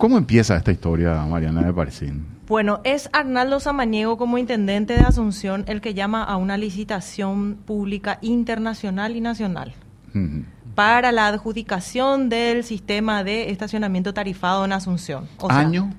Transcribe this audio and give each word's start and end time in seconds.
¿Cómo 0.00 0.16
empieza 0.16 0.54
esta 0.54 0.70
historia, 0.70 1.12
Mariana 1.24 1.60
de 1.62 1.72
Parcín? 1.72 2.24
Bueno, 2.46 2.80
es 2.84 3.10
Arnaldo 3.12 3.58
Samaniego 3.58 4.16
como 4.16 4.38
intendente 4.38 4.94
de 4.94 5.00
Asunción 5.00 5.64
el 5.66 5.80
que 5.80 5.92
llama 5.92 6.22
a 6.22 6.36
una 6.36 6.56
licitación 6.56 7.56
pública 7.66 8.20
internacional 8.22 9.16
y 9.16 9.20
nacional 9.20 9.74
para 10.76 11.10
la 11.10 11.26
adjudicación 11.26 12.28
del 12.28 12.62
sistema 12.62 13.24
de 13.24 13.50
estacionamiento 13.50 14.14
tarifado 14.14 14.64
en 14.64 14.72
Asunción. 14.72 15.26
¿Año? 15.48 15.92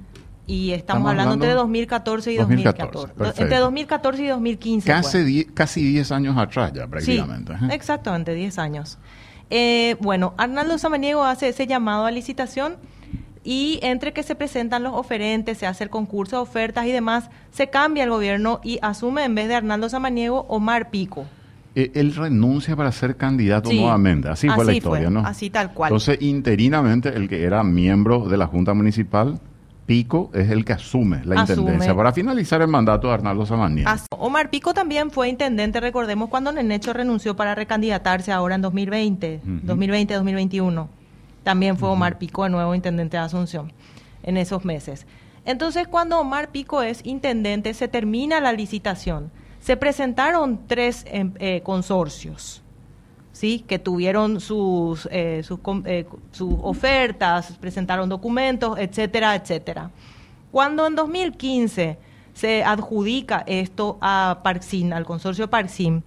Y 0.47 0.71
estamos, 0.71 1.09
hablando, 1.09 1.33
entre 1.33 1.51
2014 1.51 2.31
y 2.31 2.37
2014. 2.37 3.13
entre 3.35 3.57
2014 3.57 4.23
y 4.23 4.27
2015. 4.27 4.87
Casi, 4.87 5.45
casi 5.53 5.83
10 5.83 6.11
años 6.13 6.37
atrás 6.37 6.71
ya 6.71 6.87
prácticamente. 6.87 7.51
Sí, 7.59 7.65
exactamente, 7.71 8.33
10 8.33 8.59
años. 8.59 8.97
Eh, 9.49 9.97
bueno, 9.99 10.35
Arnaldo 10.37 10.77
Samaniego 10.77 11.25
hace 11.25 11.49
ese 11.49 11.67
llamado 11.67 12.05
a 12.05 12.11
licitación 12.11 12.77
y 13.43 13.79
entre 13.81 14.13
que 14.13 14.23
se 14.23 14.35
presentan 14.35 14.83
los 14.83 14.93
oferentes, 14.93 15.57
se 15.57 15.65
hace 15.65 15.83
el 15.83 15.89
concurso 15.89 16.37
de 16.37 16.41
ofertas 16.41 16.85
y 16.85 16.91
demás, 16.91 17.29
se 17.51 17.69
cambia 17.69 18.03
el 18.03 18.09
gobierno 18.09 18.59
y 18.63 18.79
asume 18.81 19.23
en 19.23 19.35
vez 19.35 19.47
de 19.47 19.55
Arnaldo 19.55 19.89
Samaniego 19.89 20.45
Omar 20.49 20.89
Pico. 20.89 21.25
Eh, 21.75 21.91
él 21.93 22.15
renuncia 22.15 22.75
para 22.75 22.91
ser 22.91 23.15
candidato 23.15 23.71
nuevamente, 23.71 24.27
así, 24.27 24.49
fue 24.49 24.65
la 24.65 24.73
historia, 24.73 25.09
¿no? 25.09 25.21
Así 25.21 25.49
tal 25.49 25.73
cual. 25.73 25.89
Entonces, 25.89 26.21
interinamente, 26.21 27.09
el 27.09 27.29
que 27.29 27.43
era 27.43 27.63
miembro 27.63 28.27
de 28.27 28.37
la 28.37 28.47
Junta 28.47 28.73
Municipal, 28.73 29.39
Pico, 29.85 30.29
es 30.33 30.51
el 30.51 30.65
que 30.65 30.73
asume 30.73 31.21
la 31.25 31.41
intendencia 31.41 31.95
para 31.95 32.11
finalizar 32.11 32.61
el 32.61 32.67
mandato 32.67 33.07
de 33.07 33.13
Arnaldo 33.13 33.45
Samaniego. 33.45 33.89
Omar 34.11 34.49
Pico 34.49 34.73
también 34.73 35.09
fue 35.09 35.29
intendente, 35.29 35.79
recordemos, 35.79 36.29
cuando 36.29 36.51
Nenecho 36.51 36.93
renunció 36.93 37.35
para 37.35 37.55
recandidatarse 37.55 38.31
ahora 38.31 38.55
en 38.55 38.61
2020, 38.61 39.41
2020-2021. 39.65 40.87
También 41.43 41.77
fue 41.77 41.89
Omar 41.89 42.17
Pico, 42.17 42.45
el 42.45 42.51
nuevo 42.51 42.75
intendente 42.75 43.17
de 43.17 43.23
Asunción, 43.23 43.71
en 44.23 44.37
esos 44.37 44.65
meses. 44.65 45.05
Entonces, 45.45 45.87
cuando 45.87 46.19
Omar 46.19 46.51
Pico 46.51 46.81
es 46.81 47.01
intendente, 47.05 47.73
se 47.73 47.87
termina 47.87 48.39
la 48.39 48.53
licitación. 48.53 49.31
Se 49.59 49.77
presentaron 49.77 50.67
tres 50.67 51.05
em, 51.07 51.33
eh, 51.39 51.61
consorcios, 51.63 52.61
¿sí? 53.31 53.63
Que 53.67 53.79
tuvieron 53.79 54.39
sus, 54.39 55.07
eh, 55.11 55.41
sus, 55.43 55.59
eh, 55.85 56.05
sus 56.31 56.53
ofertas, 56.61 57.57
presentaron 57.57 58.09
documentos, 58.09 58.77
etcétera, 58.77 59.35
etcétera. 59.35 59.91
Cuando 60.51 60.87
en 60.87 60.95
2015 60.95 61.97
se 62.33 62.63
adjudica 62.63 63.43
esto 63.47 63.97
a 64.01 64.39
Parxin, 64.43 64.93
al 64.93 65.05
consorcio 65.05 65.49
Parxin, 65.49 66.03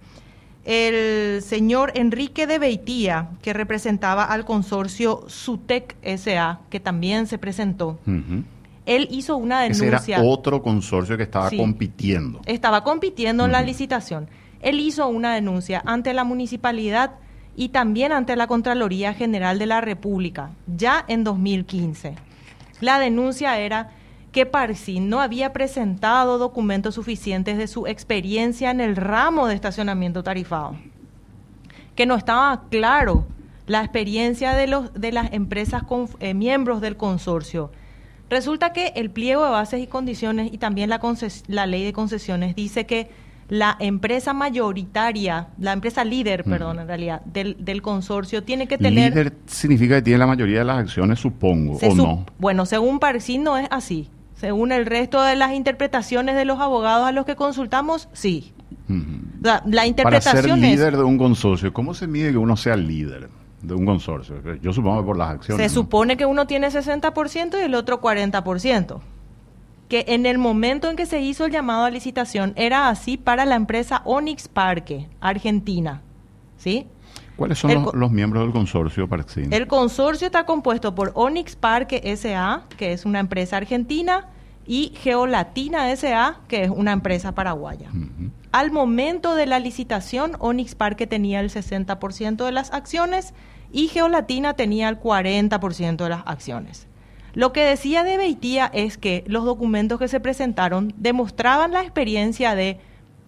el 0.65 1.22
señor 1.41 1.91
Enrique 1.95 2.47
de 2.47 2.59
Beitía, 2.59 3.29
que 3.41 3.53
representaba 3.53 4.23
al 4.23 4.45
consorcio 4.45 5.23
SUTEC 5.27 5.95
SA, 6.17 6.61
que 6.69 6.79
también 6.79 7.27
se 7.27 7.37
presentó, 7.37 7.99
él 8.85 9.07
hizo 9.11 9.37
una 9.37 9.61
denuncia. 9.61 9.97
Ese 9.97 10.11
era 10.13 10.23
otro 10.23 10.61
consorcio 10.61 11.17
que 11.17 11.23
estaba 11.23 11.49
compitiendo. 11.49 12.41
Estaba 12.45 12.83
compitiendo 12.83 13.45
en 13.45 13.51
la 13.51 13.61
licitación. 13.61 14.29
Él 14.61 14.79
hizo 14.79 15.07
una 15.07 15.33
denuncia 15.33 15.81
ante 15.85 16.13
la 16.13 16.23
municipalidad 16.23 17.11
y 17.55 17.69
también 17.69 18.11
ante 18.11 18.35
la 18.35 18.47
Contraloría 18.47 19.13
General 19.13 19.59
de 19.59 19.65
la 19.65 19.81
República, 19.81 20.51
ya 20.67 21.05
en 21.07 21.23
2015. 21.23 22.15
La 22.81 22.99
denuncia 22.99 23.59
era 23.59 23.91
que 24.31 24.45
Parsin 24.45 25.09
no 25.09 25.21
había 25.21 25.53
presentado 25.53 26.37
documentos 26.37 26.95
suficientes 26.95 27.57
de 27.57 27.67
su 27.67 27.85
experiencia 27.85 28.71
en 28.71 28.81
el 28.81 28.95
ramo 28.95 29.47
de 29.47 29.55
estacionamiento 29.55 30.23
tarifado, 30.23 30.75
que 31.95 32.05
no 32.05 32.15
estaba 32.15 32.63
claro 32.69 33.25
la 33.67 33.81
experiencia 33.81 34.53
de, 34.53 34.67
los, 34.67 34.93
de 34.93 35.11
las 35.11 35.31
empresas 35.33 35.83
con, 35.83 36.07
eh, 36.19 36.33
miembros 36.33 36.81
del 36.81 36.97
consorcio. 36.97 37.71
Resulta 38.29 38.73
que 38.73 38.93
el 38.95 39.09
pliego 39.09 39.43
de 39.43 39.51
bases 39.51 39.81
y 39.81 39.87
condiciones 39.87 40.51
y 40.51 40.57
también 40.57 40.89
la, 40.89 40.99
la 41.47 41.65
ley 41.65 41.83
de 41.83 41.93
concesiones 41.93 42.55
dice 42.55 42.85
que 42.85 43.09
la 43.49 43.75
empresa 43.79 44.33
mayoritaria, 44.33 45.49
la 45.59 45.73
empresa 45.73 46.03
líder, 46.03 46.43
perdón, 46.43 46.79
en 46.79 46.87
realidad, 46.87 47.21
del, 47.25 47.57
del, 47.59 47.81
consorcio 47.81 48.43
tiene 48.43 48.67
que 48.67 48.77
tener... 48.77 49.11
Líder 49.11 49.33
significa 49.45 49.95
que 49.95 50.01
tiene 50.01 50.19
la 50.19 50.27
mayoría 50.27 50.59
de 50.59 50.65
las 50.65 50.79
acciones, 50.79 51.19
supongo, 51.19 51.77
¿o 51.77 51.95
no? 51.95 52.25
Bueno, 52.39 52.65
según 52.65 52.99
Parsin 52.99 53.43
no 53.43 53.57
es 53.57 53.67
así. 53.69 54.09
Según 54.35 54.71
el 54.71 54.85
resto 54.85 55.21
de 55.21 55.35
las 55.35 55.53
interpretaciones 55.53 56.35
de 56.35 56.45
los 56.45 56.59
abogados 56.59 57.05
a 57.05 57.11
los 57.11 57.25
que 57.25 57.35
consultamos, 57.35 58.09
sí. 58.13 58.53
La, 59.43 59.85
interpretación 59.85 60.43
Para 60.43 60.55
ser 60.55 60.57
líder 60.57 60.97
de 60.97 61.03
un 61.03 61.17
consorcio, 61.17 61.73
¿cómo 61.73 61.93
se 61.93 62.07
mide 62.07 62.31
que 62.31 62.37
uno 62.37 62.55
sea 62.55 62.75
líder 62.75 63.29
de 63.61 63.73
un 63.73 63.85
consorcio? 63.85 64.35
Yo 64.61 64.73
supongo 64.73 65.01
que 65.01 65.05
por 65.05 65.17
las 65.17 65.29
acciones. 65.29 65.69
Se 65.71 65.73
supone 65.73 66.17
que 66.17 66.25
uno 66.25 66.47
tiene 66.47 66.69
60% 66.69 67.59
y 67.59 67.61
el 67.61 67.75
otro 67.75 68.01
40%. 68.01 68.99
Que 69.89 70.05
en 70.07 70.25
el 70.25 70.37
momento 70.37 70.89
en 70.89 70.95
que 70.95 71.05
se 71.05 71.21
hizo 71.21 71.45
el 71.45 71.51
llamado 71.51 71.83
a 71.83 71.91
licitación 71.91 72.53
era 72.55 72.89
así 72.89 73.17
para 73.17 73.45
la 73.45 73.55
empresa 73.55 74.01
Onyx 74.05 74.47
Parque, 74.47 75.09
Argentina. 75.19 76.01
¿Sí? 76.57 76.87
¿Cuáles 77.35 77.57
son 77.57 77.89
los, 77.93 78.11
miembros 78.11 78.43
del 78.43 78.53
consorcio 78.53 79.07
Parksin? 79.09 79.51
El 79.51 79.67
consorcio 79.67 80.27
está 80.27 80.45
compuesto 80.45 80.95
por 80.95 81.11
Onyx 81.15 81.55
Parque 81.55 82.15
SA, 82.15 82.63
que 82.77 82.93
es 82.93 83.05
una 83.05 83.19
empresa 83.19 83.57
argentina, 83.57 84.27
y 84.65 84.93
Geolatina 84.95 85.93
SA, 85.95 86.39
que 86.47 86.63
es 86.63 86.69
una 86.69 86.93
empresa 86.93 87.33
paraguaya. 87.33 87.89
Al 88.53 88.69
momento 88.69 89.33
de 89.33 89.47
la 89.47 89.57
licitación, 89.57 90.33
Onyx 90.37 90.75
Parque 90.75 91.07
tenía 91.07 91.39
el 91.39 91.49
60% 91.49 92.45
de 92.45 92.51
las 92.51 92.71
acciones 92.71 93.33
y 93.71 93.87
Geolatina 93.87 94.53
tenía 94.53 94.89
el 94.89 94.99
40% 94.99 95.95
de 96.03 96.09
las 96.09 96.21
acciones. 96.27 96.85
Lo 97.33 97.51
que 97.51 97.65
decía 97.65 98.03
de 98.03 98.15
Beitía 98.15 98.69
es 98.71 98.99
que 98.99 99.23
los 99.25 99.43
documentos 99.43 99.97
que 99.97 100.07
se 100.07 100.19
presentaron 100.19 100.93
demostraban 100.97 101.71
la 101.71 101.81
experiencia 101.81 102.53
de 102.53 102.77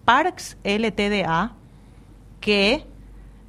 Parks 0.05 0.57
LTDA, 0.63 1.53
que 2.39 2.85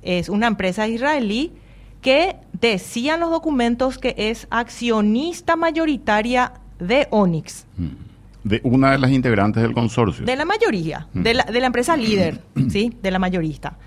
es 0.00 0.30
una 0.30 0.46
empresa 0.46 0.88
israelí 0.88 1.52
que 2.00 2.36
decían 2.54 3.20
los 3.20 3.30
documentos 3.30 3.98
que 3.98 4.14
es 4.16 4.46
accionista 4.48 5.56
mayoritaria 5.56 6.54
de 6.78 7.06
Onyx. 7.10 7.66
Mm. 7.76 8.15
De 8.48 8.60
una 8.64 8.92
de 8.92 8.98
las 8.98 9.10
integrantes 9.10 9.62
del 9.62 9.72
consorcio. 9.72 10.24
De 10.24 10.36
la 10.36 10.44
mayoría, 10.44 11.08
mm. 11.12 11.22
de, 11.22 11.34
la, 11.34 11.42
de, 11.44 11.60
la, 11.60 11.66
empresa 11.66 11.96
líder, 11.96 12.42
¿sí? 12.70 12.92
De 13.02 13.10
la 13.10 13.18
mayorista. 13.18 13.78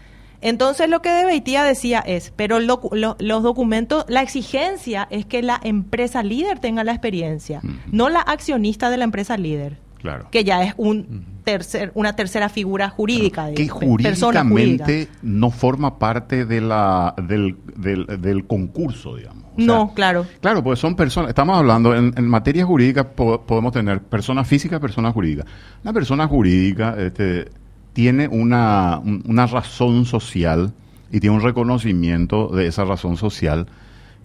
Entonces 0.42 0.90
lo 0.90 1.02
que 1.02 1.10
de 1.10 1.26
Beitía 1.26 1.64
decía 1.64 2.00
es, 2.00 2.32
pero 2.36 2.60
los 2.60 3.44
documentos, 3.44 4.06
la 4.08 4.22
exigencia 4.22 5.08
es 5.12 5.26
que 5.26 5.42
la 5.42 5.60
empresa 5.64 6.24
líder 6.24 6.60
tenga 6.60 6.84
la 6.84 6.92
experiencia, 6.92 7.60
mm. 7.62 7.78
no 7.92 8.10
la 8.10 8.22
accionista 8.22 8.90
de 8.90 8.98
la 8.98 9.04
empresa 9.04 9.38
líder. 9.38 9.78
Claro. 10.00 10.30
Que 10.32 10.46
ya 10.46 10.64
es 10.64 10.74
un 10.78 11.26
tercer, 11.44 11.92
una 11.94 12.16
tercera 12.16 12.48
figura 12.48 12.90
jurídica. 12.90 13.52
que 13.54 13.68
jurídicamente 13.68 15.10
no 15.22 15.52
forma 15.52 16.00
parte 16.00 16.46
de 16.46 16.62
la, 16.62 17.14
del, 17.22 17.58
del, 17.76 18.48
concurso, 18.48 19.18
digamos. 19.18 19.39
No, 19.66 19.94
claro. 19.94 20.26
Claro, 20.42 20.64
pues 20.64 20.80
son 20.80 20.96
personas, 20.96 21.30
estamos 21.30 21.58
hablando, 21.58 21.96
en, 21.96 22.28
materia 22.28 22.66
jurídica 22.66 23.10
podemos 23.10 23.72
tener 23.72 24.02
persona 24.02 24.44
física, 24.44 24.80
persona 24.80 25.12
jurídica. 25.12 25.46
Una 25.84 25.94
persona 25.94 26.28
jurídica 26.28 26.96
este, 26.98 27.50
tiene 27.94 28.28
una, 28.28 29.00
una 29.00 29.48
razón 29.48 30.06
social 30.06 30.74
y 31.12 31.20
tiene 31.20 31.36
un 31.36 31.42
reconocimiento 31.42 32.48
de 32.48 32.68
esa 32.68 32.86
razón 32.86 33.18
social 33.18 33.68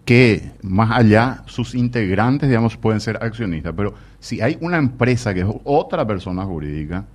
que 0.05 0.53
más 0.63 0.91
allá 0.91 1.43
sus 1.47 1.75
integrantes, 1.75 2.49
digamos, 2.49 2.77
pueden 2.77 3.01
ser 3.01 3.19
accionistas, 3.23 3.73
pero 3.75 3.95
si 4.21 4.41
hay 4.41 4.59
una 4.61 4.77
empresa 4.77 5.33
que 5.33 5.41
es 5.41 5.47
otra 5.65 6.07
persona 6.07 6.45
jurídica, 6.45 7.07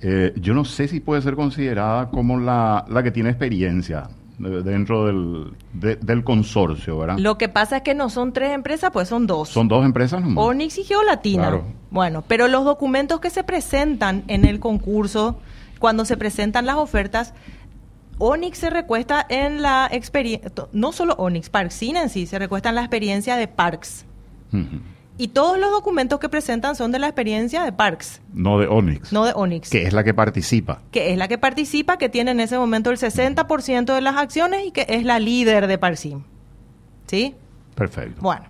eh, 0.00 0.34
yo 0.36 0.52
no 0.52 0.64
sé 0.64 0.88
si 0.88 1.00
puede 1.00 1.22
ser 1.22 1.34
considerada 1.34 2.10
como 2.10 2.38
la, 2.38 2.84
la 2.88 3.02
que 3.02 3.10
tiene 3.10 3.30
experiencia 3.30 4.08
dentro 4.38 5.06
del, 5.06 5.52
del 5.72 6.24
consorcio, 6.24 6.98
¿verdad? 6.98 7.18
Lo 7.18 7.38
que 7.38 7.48
pasa 7.48 7.78
es 7.78 7.82
que 7.82 7.94
no 7.94 8.10
son 8.10 8.32
tres 8.32 8.52
empresas, 8.52 8.90
pues 8.92 9.08
son 9.08 9.26
dos. 9.26 9.48
Son 9.48 9.68
dos 9.68 9.84
empresas 9.84 10.20
nomás. 10.20 10.44
Onyx 10.44 10.78
y 10.78 10.84
Geolatina. 10.84 11.62
Bueno, 11.90 12.22
pero 12.26 12.48
los 12.48 12.64
documentos 12.64 13.20
que 13.20 13.30
se 13.30 13.44
presentan 13.44 14.24
en 14.28 14.44
el 14.44 14.60
concurso, 14.60 15.38
cuando 15.78 16.04
se 16.04 16.16
presentan 16.16 16.66
las 16.66 16.76
ofertas, 16.76 17.32
Onyx 18.18 18.58
se 18.58 18.70
recuesta 18.70 19.24
en 19.28 19.62
la 19.62 19.88
experiencia, 19.90 20.50
no 20.72 20.92
solo 20.92 21.14
Onyx, 21.14 21.50
Parksin 21.50 21.96
en 21.96 22.08
sí, 22.08 22.26
se 22.26 22.38
recuesta 22.38 22.70
en 22.70 22.76
la 22.76 22.82
experiencia 22.82 23.36
de 23.36 23.48
Parks. 23.48 24.06
Y 25.18 25.28
todos 25.28 25.58
los 25.58 25.70
documentos 25.70 26.20
que 26.20 26.28
presentan 26.28 26.76
son 26.76 26.92
de 26.92 26.98
la 26.98 27.06
experiencia 27.06 27.62
de 27.64 27.72
Parks. 27.72 28.20
No 28.34 28.58
de 28.58 28.66
Onyx. 28.66 29.12
No 29.12 29.24
de 29.24 29.32
Onyx. 29.34 29.70
Que 29.70 29.84
es 29.84 29.92
la 29.92 30.04
que 30.04 30.12
participa. 30.12 30.82
Que 30.90 31.12
es 31.12 31.18
la 31.18 31.26
que 31.26 31.38
participa, 31.38 31.96
que 31.96 32.08
tiene 32.08 32.32
en 32.32 32.40
ese 32.40 32.58
momento 32.58 32.90
el 32.90 32.98
60% 32.98 33.94
de 33.94 34.00
las 34.02 34.16
acciones 34.16 34.66
y 34.66 34.72
que 34.72 34.86
es 34.88 35.04
la 35.04 35.18
líder 35.18 35.68
de 35.68 35.78
Parksim. 35.78 36.22
¿Sí? 37.06 37.34
Perfecto. 37.74 38.20
Bueno, 38.20 38.44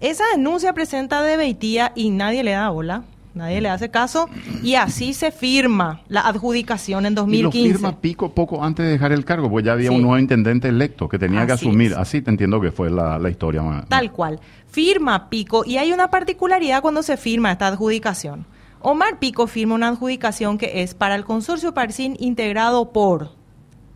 esa 0.00 0.24
denuncia 0.34 0.72
presenta 0.72 1.22
de 1.22 1.36
Beitía 1.36 1.92
y 1.94 2.10
nadie 2.10 2.42
le 2.42 2.52
da 2.52 2.70
bola. 2.70 3.04
Nadie 3.34 3.60
le 3.60 3.68
hace 3.68 3.90
caso, 3.90 4.28
y 4.62 4.74
así 4.74 5.12
se 5.14 5.30
firma 5.30 6.02
la 6.08 6.22
adjudicación 6.22 7.06
en 7.06 7.12
Y 7.12 7.14
lo 7.16 7.22
2015. 7.22 7.72
firma 7.74 8.00
Pico 8.00 8.34
poco 8.34 8.64
antes 8.64 8.84
de 8.86 8.92
dejar 8.92 9.12
el 9.12 9.24
cargo, 9.24 9.50
porque 9.50 9.66
ya 9.66 9.72
había 9.72 9.90
Sí. 9.90 9.96
un 9.96 10.02
nuevo 10.02 10.18
intendente 10.18 10.68
electo 10.68 11.08
que 11.08 11.18
tenía 11.18 11.46
que 11.46 11.52
asumir. 11.52 11.92
es. 11.92 11.98
Así 11.98 12.20
te 12.22 12.30
entiendo 12.30 12.60
que 12.60 12.72
fue 12.72 12.90
la, 12.90 13.18
la 13.18 13.30
historia. 13.30 13.62
ma- 13.62 13.84
Tal 13.88 14.10
cual. 14.12 14.40
Firma 14.66 15.28
Pico, 15.30 15.64
y 15.64 15.76
hay 15.78 15.92
una 15.92 16.10
particularidad 16.10 16.82
cuando 16.82 17.02
se 17.02 17.16
firma 17.16 17.52
esta 17.52 17.66
adjudicación. 17.68 18.46
Omar 18.80 19.18
Pico 19.18 19.46
firma 19.46 19.74
una 19.74 19.88
adjudicación 19.88 20.56
que 20.58 20.82
es 20.82 20.94
para 20.94 21.14
el 21.16 21.24
consorcio 21.24 21.74
Parcín 21.74 22.16
integrado 22.20 22.92
por 22.92 23.32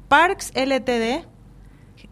Parks 0.08 0.50
LTD, 0.54 1.24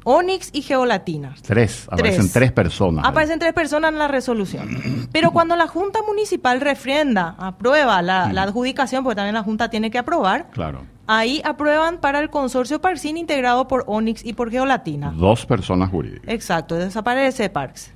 Onyx 0.04 0.50
y 0.52 0.62
Geolatina. 0.62 1.34
Tres, 1.42 1.86
aparecen 1.90 2.30
tres 2.32 2.52
personas. 2.52 3.04
Aparecen 3.06 3.38
tres 3.38 3.52
personas 3.52 3.92
en 3.92 3.98
la 3.98 4.08
resolución. 4.08 5.08
Pero 5.12 5.30
cuando 5.30 5.56
la 5.56 5.66
Junta 5.66 6.00
Municipal 6.06 6.60
refrenda, 6.60 7.34
aprueba 7.38 8.00
la, 8.02 8.32
la 8.32 8.44
adjudicación, 8.44 9.04
porque 9.04 9.16
también 9.16 9.34
la 9.34 9.42
Junta 9.42 9.68
tiene 9.68 9.90
que 9.90 9.98
aprobar, 9.98 10.48
Claro. 10.52 10.82
ahí 11.06 11.42
aprueban 11.44 11.98
para 11.98 12.20
el 12.20 12.30
consorcio 12.30 12.80
Parcín 12.80 13.16
integrado 13.18 13.68
por 13.68 13.84
Onyx 13.86 14.24
y 14.24 14.32
por 14.32 14.50
Geolatina. 14.50 15.12
Dos 15.14 15.44
personas 15.44 15.90
jurídicas. 15.90 16.28
Exacto, 16.32 16.76
desaparece 16.76 17.50
Parks. 17.50 17.92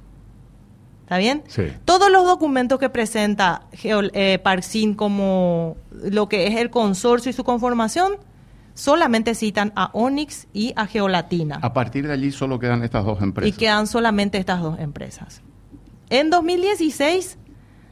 ¿Está 1.02 1.18
bien? 1.18 1.42
Sí. 1.48 1.64
Todos 1.84 2.10
los 2.10 2.24
documentos 2.24 2.78
que 2.78 2.88
presenta 2.88 3.62
Geo- 3.72 4.10
eh, 4.14 4.38
como 4.96 5.76
lo 6.02 6.28
que 6.30 6.46
es 6.46 6.56
el 6.56 6.70
consorcio 6.70 7.28
y 7.30 7.32
su 7.34 7.44
conformación 7.44 8.14
solamente 8.74 9.34
citan 9.34 9.72
a 9.76 9.90
Onyx 9.92 10.46
y 10.52 10.72
a 10.76 10.86
Geolatina. 10.86 11.58
A 11.62 11.72
partir 11.72 12.06
de 12.06 12.12
allí 12.12 12.30
solo 12.32 12.58
quedan 12.58 12.82
estas 12.82 13.04
dos 13.04 13.18
Y 13.20 13.24
empresas. 13.24 13.58
quedan 13.58 13.86
solamente 13.86 14.38
estas 14.38 14.60
dos 14.60 14.78
empresas. 14.78 15.42
En 16.10 16.28
2016 16.30 17.38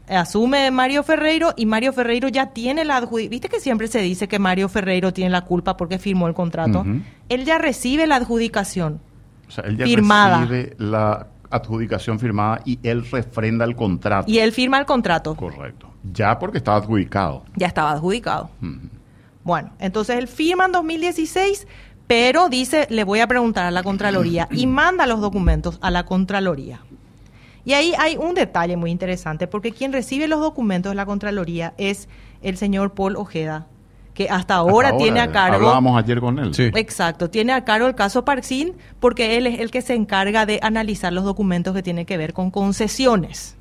eh, 0.08 0.16
asume 0.16 0.70
Mario 0.70 1.02
Ferreiro 1.02 1.54
y 1.56 1.66
Mario 1.66 1.92
Ferreiro 1.92 2.28
ya 2.28 2.46
tiene 2.50 2.84
la 2.84 2.96
adjudicación. 2.96 3.30
Viste 3.30 3.48
que 3.48 3.60
siempre 3.60 3.86
se 3.88 4.00
dice 4.00 4.28
que 4.28 4.38
Mario 4.38 4.68
Ferreiro 4.68 5.12
tiene 5.12 5.30
la 5.30 5.42
culpa 5.44 5.76
porque 5.76 5.98
firmó 5.98 6.26
el 6.26 6.34
contrato. 6.34 6.84
Él 7.28 7.44
ya 7.44 7.58
recibe 7.58 8.06
la 8.06 8.16
adjudicación. 8.16 9.00
O 9.48 9.50
sea, 9.50 9.64
él 9.64 9.76
ya 9.76 9.84
firmada. 9.84 10.40
recibe 10.44 10.74
la 10.78 11.28
adjudicación 11.50 12.18
firmada 12.18 12.60
y 12.64 12.78
él 12.82 13.08
refrenda 13.10 13.64
el 13.64 13.76
contrato. 13.76 14.30
Y 14.30 14.38
él 14.38 14.52
firma 14.52 14.78
el 14.78 14.86
contrato. 14.86 15.36
Correcto. 15.36 15.88
Ya 16.12 16.38
porque 16.38 16.58
está 16.58 16.74
adjudicado. 16.74 17.44
Ya 17.56 17.68
estaba 17.68 17.92
adjudicado. 17.92 18.50
Bueno, 19.44 19.72
entonces 19.78 20.18
él 20.18 20.28
firma 20.28 20.66
en 20.66 20.72
2016, 20.72 21.66
pero 22.06 22.48
dice, 22.48 22.86
le 22.90 23.04
voy 23.04 23.20
a 23.20 23.26
preguntar 23.26 23.66
a 23.66 23.70
la 23.70 23.82
Contraloría 23.82 24.48
y 24.50 24.66
manda 24.68 25.06
los 25.06 25.20
documentos 25.20 25.78
a 25.82 25.90
la 25.90 26.04
Contraloría. 26.04 26.80
Y 27.64 27.74
ahí 27.74 27.92
hay 27.98 28.16
un 28.16 28.34
detalle 28.34 28.76
muy 28.76 28.90
interesante, 28.90 29.46
porque 29.46 29.72
quien 29.72 29.92
recibe 29.92 30.26
los 30.26 30.40
documentos 30.40 30.90
de 30.90 30.96
la 30.96 31.06
Contraloría 31.06 31.74
es 31.78 32.08
el 32.42 32.56
señor 32.56 32.92
Paul 32.92 33.16
Ojeda, 33.16 33.66
que 34.14 34.28
hasta 34.28 34.56
ahora, 34.56 34.88
Hasta 34.88 34.98
tiene 34.98 35.20
a 35.20 35.24
eh, 35.24 35.30
cargo... 35.30 35.56
Hablábamos 35.56 36.02
ayer 36.02 36.20
con 36.20 36.38
él. 36.38 36.54
Sí. 36.54 36.70
Exacto, 36.74 37.30
tiene 37.30 37.52
a 37.52 37.64
cargo 37.64 37.86
el 37.86 37.94
caso 37.94 38.24
Parksin, 38.24 38.74
porque 39.00 39.38
él 39.38 39.46
es 39.46 39.60
el 39.60 39.70
que 39.70 39.80
se 39.80 39.94
encarga 39.94 40.44
de 40.44 40.58
analizar 40.62 41.12
los 41.12 41.24
documentos 41.24 41.74
que 41.74 41.82
tienen 41.82 42.04
que 42.04 42.16
ver 42.16 42.32
con 42.32 42.50
concesiones. 42.50 43.56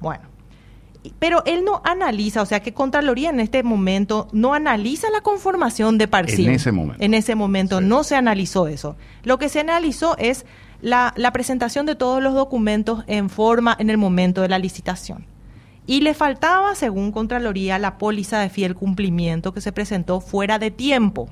Bueno, 0.00 0.24
pero 1.18 1.42
él 1.46 1.64
no 1.64 1.80
analiza, 1.84 2.42
o 2.42 2.46
sea 2.46 2.60
que 2.60 2.72
Contraloría 2.74 3.30
en 3.30 3.40
este 3.40 3.62
momento 3.62 4.28
no 4.32 4.54
analiza 4.54 5.10
la 5.10 5.20
conformación 5.20 5.98
de 5.98 6.08
Parcín. 6.08 6.48
En 6.48 6.54
ese 6.54 6.72
momento. 6.72 7.02
En 7.02 7.14
ese 7.14 7.34
momento 7.34 7.78
Sí. 7.80 7.84
no 7.84 8.04
se 8.04 8.14
analizó 8.16 8.68
eso. 8.68 8.96
Lo 9.24 9.38
que 9.38 9.48
se 9.48 9.60
analizó 9.60 10.16
es 10.18 10.46
la, 10.80 11.12
la 11.16 11.32
presentación 11.32 11.86
de 11.86 11.94
todos 11.94 12.22
los 12.22 12.34
documentos 12.34 13.04
en 13.06 13.30
forma 13.30 13.76
en 13.78 13.90
el 13.90 13.98
momento 13.98 14.42
de 14.42 14.48
la 14.48 14.58
licitación. 14.58 15.26
Y 15.86 16.00
le 16.02 16.14
faltaba, 16.14 16.74
según 16.76 17.10
Contraloría, 17.10 17.78
la 17.78 17.98
póliza 17.98 18.38
de 18.38 18.48
fiel 18.48 18.76
cumplimiento 18.76 19.52
que 19.52 19.60
se 19.60 19.72
presentó 19.72 20.20
fuera 20.20 20.60
de 20.60 20.70
tiempo. 20.70 21.28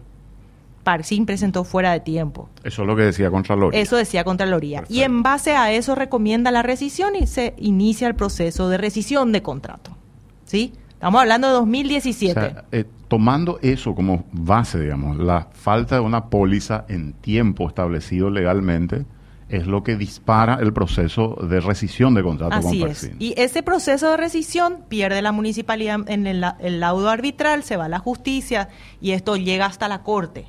Parcín 0.82 1.26
presentó 1.26 1.64
fuera 1.64 1.92
de 1.92 2.00
tiempo. 2.00 2.48
Eso 2.64 2.82
es 2.82 2.88
lo 2.88 2.96
que 2.96 3.02
decía 3.02 3.30
Contraloría. 3.30 3.80
Eso 3.80 3.96
decía 3.96 4.24
Contraloría. 4.24 4.78
Y 4.88 5.00
Perfecto. 5.00 5.04
en 5.04 5.22
base 5.22 5.56
a 5.56 5.72
eso 5.72 5.94
recomienda 5.94 6.50
la 6.50 6.62
rescisión 6.62 7.16
y 7.16 7.26
se 7.26 7.54
inicia 7.58 8.08
el 8.08 8.14
proceso 8.14 8.68
de 8.68 8.78
rescisión 8.78 9.32
de 9.32 9.42
contrato. 9.42 9.96
¿Sí? 10.44 10.72
Estamos 10.90 11.20
hablando 11.20 11.48
de 11.48 11.54
O 11.54 11.58
2017. 11.60 12.40
sea, 12.40 12.64
eh, 12.72 12.84
tomando 13.08 13.58
eso 13.62 13.94
como 13.94 14.24
base, 14.32 14.78
digamos, 14.80 15.16
la 15.18 15.48
falta 15.52 15.94
de 15.96 16.00
una 16.00 16.26
póliza 16.26 16.84
en 16.88 17.12
tiempo 17.14 17.68
establecido 17.68 18.30
legalmente 18.30 19.04
es 19.50 19.66
lo 19.66 19.82
que 19.82 19.96
dispara 19.96 20.58
el 20.60 20.72
proceso 20.72 21.36
de 21.42 21.60
rescisión 21.60 22.14
de 22.14 22.22
contrato 22.22 22.56
Así 22.56 22.80
con 22.80 22.90
es. 22.90 23.10
Y 23.18 23.34
ese 23.36 23.62
proceso 23.62 24.10
de 24.10 24.16
rescisión 24.16 24.84
pierde 24.88 25.22
la 25.22 25.32
municipalidad 25.32 26.08
en 26.08 26.26
el, 26.26 26.44
el 26.60 26.80
laudo 26.80 27.08
arbitral, 27.08 27.62
se 27.64 27.76
va 27.76 27.86
a 27.86 27.88
la 27.88 27.98
justicia 27.98 28.68
y 29.00 29.12
esto 29.12 29.36
llega 29.36 29.66
hasta 29.66 29.88
la 29.88 30.02
corte. 30.02 30.46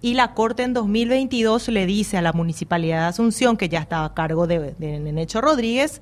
Y 0.00 0.14
la 0.14 0.32
Corte 0.34 0.62
en 0.62 0.74
2022 0.74 1.68
le 1.68 1.84
dice 1.84 2.18
a 2.18 2.22
la 2.22 2.32
Municipalidad 2.32 3.00
de 3.00 3.06
Asunción, 3.06 3.56
que 3.56 3.68
ya 3.68 3.80
estaba 3.80 4.04
a 4.04 4.14
cargo 4.14 4.46
de, 4.46 4.74
de 4.78 5.00
Nenecho 5.00 5.40
Rodríguez, 5.40 6.00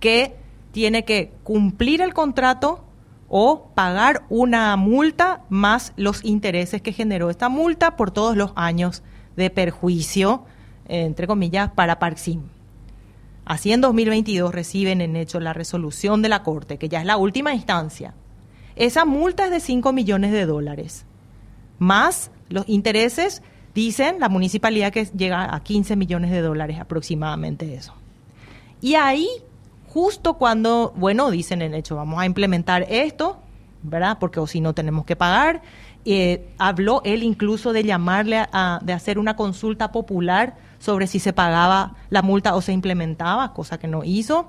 que 0.00 0.34
tiene 0.72 1.04
que 1.04 1.32
cumplir 1.42 2.00
el 2.00 2.14
contrato 2.14 2.82
o 3.28 3.70
pagar 3.74 4.24
una 4.28 4.76
multa 4.76 5.42
más 5.48 5.92
los 5.96 6.24
intereses 6.24 6.80
que 6.80 6.92
generó 6.92 7.28
esta 7.28 7.48
multa 7.48 7.96
por 7.96 8.10
todos 8.10 8.36
los 8.36 8.52
años 8.56 9.02
de 9.36 9.50
perjuicio, 9.50 10.44
entre 10.88 11.26
comillas, 11.26 11.70
para 11.72 11.98
Parksim. 11.98 12.42
Así 13.44 13.72
en 13.72 13.80
2022 13.80 14.52
reciben 14.52 15.00
en 15.00 15.14
hecho 15.16 15.38
la 15.40 15.52
resolución 15.52 16.20
de 16.22 16.28
la 16.28 16.42
Corte, 16.42 16.78
que 16.78 16.88
ya 16.88 17.00
es 17.00 17.06
la 17.06 17.16
última 17.16 17.54
instancia. 17.54 18.14
Esa 18.74 19.04
multa 19.04 19.44
es 19.46 19.50
de 19.50 19.60
5 19.60 19.92
millones 19.92 20.32
de 20.32 20.46
dólares 20.46 21.04
más 21.78 22.30
los 22.48 22.68
intereses, 22.68 23.42
dicen 23.74 24.18
la 24.20 24.28
municipalidad 24.28 24.92
que 24.92 25.04
llega 25.04 25.54
a 25.54 25.60
15 25.62 25.94
millones 25.96 26.30
de 26.30 26.40
dólares 26.40 26.78
aproximadamente 26.80 27.74
eso. 27.74 27.92
Y 28.80 28.94
ahí, 28.94 29.28
justo 29.88 30.34
cuando, 30.34 30.92
bueno, 30.96 31.30
dicen 31.30 31.60
en 31.62 31.74
hecho, 31.74 31.96
vamos 31.96 32.18
a 32.20 32.26
implementar 32.26 32.86
esto, 32.88 33.38
¿verdad? 33.82 34.18
Porque 34.18 34.40
o 34.40 34.46
si 34.46 34.60
no 34.60 34.74
tenemos 34.74 35.04
que 35.04 35.16
pagar. 35.16 35.62
Eh, 36.04 36.48
habló 36.58 37.02
él 37.04 37.22
incluso 37.22 37.72
de 37.72 37.82
llamarle 37.84 38.38
a, 38.38 38.48
a- 38.52 38.80
de 38.82 38.92
hacer 38.92 39.18
una 39.18 39.36
consulta 39.36 39.90
popular 39.92 40.54
sobre 40.78 41.06
si 41.06 41.18
se 41.18 41.32
pagaba 41.32 41.94
la 42.10 42.22
multa 42.22 42.54
o 42.54 42.60
se 42.60 42.72
implementaba, 42.72 43.52
cosa 43.52 43.78
que 43.78 43.88
no 43.88 44.04
hizo. 44.04 44.46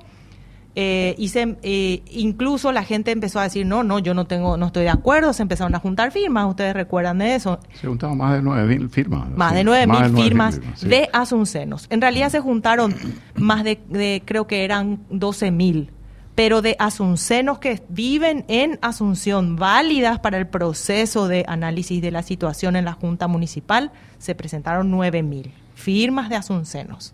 Eh, 0.79 1.15
y 1.17 1.29
se, 1.29 1.57
eh, 1.63 2.03
incluso 2.11 2.71
la 2.71 2.83
gente 2.83 3.09
empezó 3.09 3.39
a 3.39 3.43
decir, 3.43 3.65
no, 3.65 3.81
no, 3.83 3.97
yo 3.97 4.13
no 4.13 4.25
tengo, 4.25 4.57
no 4.57 4.67
estoy 4.67 4.83
de 4.83 4.89
acuerdo, 4.91 5.33
se 5.33 5.41
empezaron 5.41 5.73
a 5.73 5.79
juntar 5.79 6.11
firmas, 6.11 6.45
ustedes 6.47 6.75
recuerdan 6.75 7.17
de 7.17 7.33
eso, 7.33 7.59
Se 7.73 7.87
juntaban 7.87 8.15
más 8.19 8.33
de 8.35 8.43
9.000 8.47 8.89
firmas. 8.91 9.27
más 9.31 9.55
de 9.55 9.63
9 9.63 9.87
más 9.87 10.01
mil 10.11 10.11
de 10.11 10.19
9.000 10.19 10.23
firmas 10.23 10.61
sí. 10.75 10.87
de 10.87 11.09
asuncenos. 11.13 11.87
En 11.89 11.99
realidad 11.99 12.29
se 12.29 12.41
juntaron 12.41 12.93
más 13.33 13.63
de, 13.63 13.79
de- 13.89 14.21
creo 14.23 14.45
que 14.45 14.63
eran 14.65 14.99
12 15.09 15.49
mil, 15.49 15.89
pero 16.35 16.61
de 16.61 16.75
asuncenos 16.77 17.57
que 17.57 17.81
viven 17.89 18.45
en 18.47 18.77
Asunción, 18.83 19.55
válidas 19.55 20.19
para 20.19 20.37
el 20.37 20.45
proceso 20.45 21.27
de 21.27 21.43
análisis 21.47 22.03
de 22.03 22.11
la 22.11 22.21
situación 22.21 22.75
en 22.75 22.85
la 22.85 22.93
Junta 22.93 23.27
Municipal, 23.27 23.91
se 24.19 24.35
presentaron 24.35 24.91
9 24.91 25.23
mil 25.23 25.51
firmas 25.77 26.29
de 26.29 26.35
asuncenos 26.35 27.13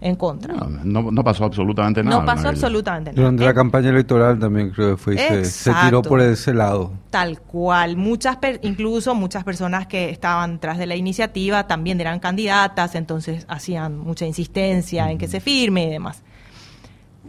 en 0.00 0.16
contra. 0.16 0.52
No, 0.52 0.68
no, 0.84 1.10
no 1.10 1.24
pasó 1.24 1.44
absolutamente 1.46 2.02
nada. 2.04 2.20
No 2.20 2.26
pasó 2.26 2.48
absolutamente 2.48 3.10
nada. 3.10 3.20
Durante 3.22 3.42
la 3.44 3.50
En- 3.50 3.56
campaña 3.56 3.88
electoral 3.88 4.38
también 4.38 4.70
creo 4.70 4.90
que 4.90 4.96
fue 5.02 5.16
se, 5.16 5.44
se 5.46 5.72
tiró 5.84 6.02
por 6.02 6.20
ese 6.20 6.52
lado. 6.52 6.92
Tal 7.08 7.40
cual. 7.40 7.96
Muchas, 7.96 8.36
per- 8.36 8.60
incluso 8.62 9.14
muchas 9.14 9.44
personas 9.44 9.86
que 9.86 10.10
estaban 10.10 10.58
tras 10.60 10.76
de 10.76 10.86
la 10.86 10.94
iniciativa 10.96 11.66
también 11.66 11.98
eran 12.02 12.20
candidatas, 12.20 12.94
entonces 12.96 13.46
hacían 13.48 13.98
mucha 13.98 14.26
insistencia 14.26 15.10
en 15.10 15.16
que 15.16 15.26
se 15.26 15.40
firme 15.40 15.86
y 15.86 15.90
demás. 15.90 16.22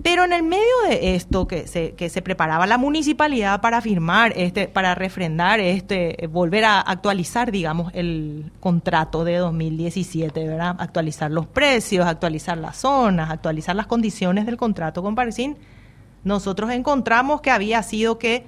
Pero 0.03 0.25
en 0.25 0.33
el 0.33 0.43
medio 0.43 0.63
de 0.89 1.15
esto 1.15 1.47
que 1.47 1.67
se, 1.67 1.93
que 1.93 2.09
se 2.09 2.21
preparaba 2.21 2.67
la 2.67 2.77
municipalidad 2.77 3.61
para 3.61 3.81
firmar, 3.81 4.33
este, 4.35 4.67
para 4.67 4.93
refrendar 4.93 5.59
este, 5.59 6.23
eh, 6.23 6.27
volver 6.27 6.65
a 6.65 6.81
actualizar, 6.81 7.51
digamos, 7.51 7.91
el 7.93 8.51
contrato 8.59 9.23
de 9.23 9.37
2017, 9.37 10.47
¿verdad? 10.47 10.75
Actualizar 10.79 11.31
los 11.31 11.47
precios, 11.47 12.05
actualizar 12.05 12.57
las 12.57 12.77
zonas, 12.77 13.31
actualizar 13.31 13.75
las 13.75 13.87
condiciones 13.87 14.45
del 14.45 14.57
contrato 14.57 15.01
con 15.01 15.15
Parcín, 15.15 15.57
nosotros 16.25 16.71
encontramos 16.71 17.39
que 17.39 17.51
había 17.51 17.81
sido 17.83 18.17
que 18.17 18.47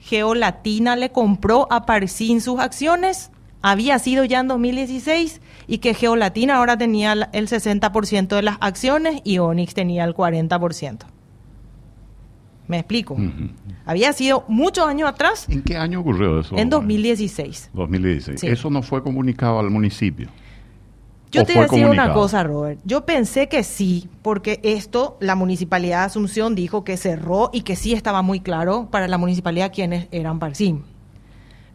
Geolatina 0.00 0.96
le 0.96 1.12
compró 1.12 1.68
a 1.70 1.84
Parcín 1.84 2.40
sus 2.40 2.58
acciones, 2.58 3.30
había 3.62 3.98
sido 3.98 4.24
ya 4.24 4.40
en 4.40 4.48
2016, 4.48 5.40
y 5.66 5.78
que 5.78 5.94
Geolatina 5.94 6.56
ahora 6.56 6.76
tenía 6.76 7.12
el 7.12 7.48
60% 7.48 8.28
de 8.28 8.42
las 8.42 8.56
acciones 8.60 9.20
y 9.24 9.38
Onyx 9.38 9.74
tenía 9.74 10.04
el 10.04 10.14
40%. 10.14 10.98
¿Me 12.66 12.78
explico? 12.78 13.16
Había 13.84 14.12
sido 14.12 14.44
muchos 14.46 14.86
años 14.86 15.08
atrás, 15.08 15.46
¿En 15.48 15.62
qué 15.62 15.76
año 15.76 16.00
ocurrió 16.00 16.38
eso? 16.40 16.56
en 16.56 16.70
2016. 16.70 17.70
2016. 17.72 18.40
Sí. 18.40 18.46
Eso 18.46 18.70
no 18.70 18.82
fue 18.82 19.02
comunicado 19.02 19.58
al 19.58 19.70
municipio. 19.70 20.28
Yo 21.32 21.44
te 21.44 21.52
voy 21.54 21.62
a 21.62 21.66
decir 21.66 21.86
una 21.86 22.12
cosa, 22.12 22.42
Robert. 22.42 22.80
Yo 22.84 23.06
pensé 23.06 23.48
que 23.48 23.62
sí, 23.62 24.08
porque 24.22 24.60
esto 24.64 25.16
la 25.20 25.36
Municipalidad 25.36 26.00
de 26.00 26.06
Asunción 26.06 26.54
dijo 26.56 26.82
que 26.82 26.96
cerró 26.96 27.50
y 27.52 27.62
que 27.62 27.76
sí 27.76 27.92
estaba 27.92 28.22
muy 28.22 28.40
claro 28.40 28.88
para 28.90 29.06
la 29.06 29.18
municipalidad 29.18 29.72
quiénes 29.72 30.08
eran 30.10 30.40
Parsim. 30.40 30.82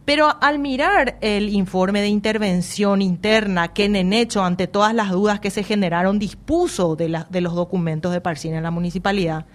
Pero 0.06 0.36
al 0.40 0.60
mirar 0.60 1.18
el 1.20 1.48
informe 1.48 2.00
de 2.00 2.06
intervención 2.06 3.02
interna 3.02 3.74
que 3.74 3.86
hecho 4.12 4.44
ante 4.44 4.68
todas 4.68 4.94
las 4.94 5.10
dudas 5.10 5.40
que 5.40 5.50
se 5.50 5.64
generaron, 5.64 6.20
dispuso 6.20 6.94
de, 6.94 7.24
de 7.28 7.40
los 7.40 7.54
documentos 7.54 8.12
de 8.12 8.20
Parsim 8.20 8.54
en 8.54 8.62
la 8.62 8.70
municipalidad, 8.70 9.46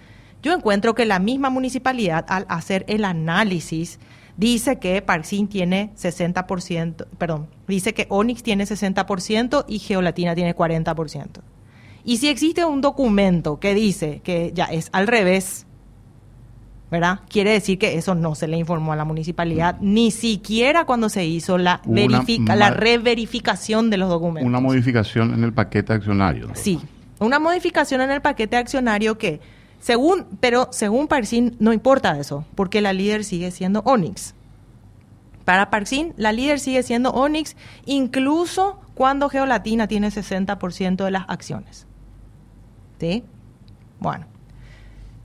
yo 0.42 0.52
encuentro 0.52 0.94
que 0.94 1.06
la 1.06 1.20
misma 1.20 1.48
municipalidad, 1.48 2.26
al 2.28 2.44
hacer 2.50 2.84
el 2.86 3.06
análisis 3.06 3.98
dice 4.36 4.78
que 4.78 5.00
Parsin 5.00 5.48
tiene 5.48 5.90
60%, 5.96 7.06
perdón, 7.16 7.48
dice 7.66 7.94
que 7.94 8.06
Onyx 8.10 8.42
tiene 8.42 8.64
60% 8.64 9.64
y 9.66 9.78
Geolatina 9.78 10.34
tiene 10.34 10.54
40%. 10.54 11.28
Y 12.04 12.18
si 12.18 12.28
existe 12.28 12.66
un 12.66 12.82
documento 12.82 13.58
que 13.58 13.74
dice 13.74 14.20
que 14.22 14.50
ya 14.52 14.64
es 14.66 14.90
al 14.92 15.06
revés, 15.06 15.66
¿verdad? 16.92 17.20
Quiere 17.26 17.52
decir 17.52 17.78
que 17.78 17.96
eso 17.96 18.14
no 18.14 18.34
se 18.34 18.46
le 18.46 18.58
informó 18.58 18.92
a 18.92 18.96
la 18.96 19.06
municipalidad, 19.06 19.78
ni 19.80 20.10
siquiera 20.10 20.84
cuando 20.84 21.08
se 21.08 21.24
hizo 21.24 21.56
la, 21.56 21.80
verifica, 21.86 22.54
la 22.54 22.68
reverificación 22.68 23.88
de 23.88 23.96
los 23.96 24.10
documentos. 24.10 24.46
Una 24.46 24.60
modificación 24.60 25.32
en 25.32 25.42
el 25.42 25.54
paquete 25.54 25.94
accionario. 25.94 26.50
Sí, 26.52 26.78
una 27.18 27.38
modificación 27.38 28.02
en 28.02 28.10
el 28.10 28.20
paquete 28.20 28.58
accionario 28.58 29.16
que 29.16 29.40
según, 29.80 30.26
pero 30.38 30.68
según 30.70 31.08
Parsin 31.08 31.56
no 31.60 31.72
importa 31.72 32.18
eso, 32.20 32.44
porque 32.54 32.82
la 32.82 32.92
líder 32.92 33.24
sigue 33.24 33.50
siendo 33.52 33.80
Onyx. 33.86 34.34
Para 35.46 35.70
Parsin, 35.70 36.12
la 36.18 36.30
líder 36.30 36.60
sigue 36.60 36.82
siendo 36.82 37.10
Onyx, 37.12 37.56
incluso 37.86 38.80
cuando 38.92 39.30
Geolatina 39.30 39.88
tiene 39.88 40.08
60% 40.08 41.04
de 41.06 41.10
las 41.10 41.24
acciones. 41.26 41.86
¿Sí? 43.00 43.24
Bueno. 43.98 44.31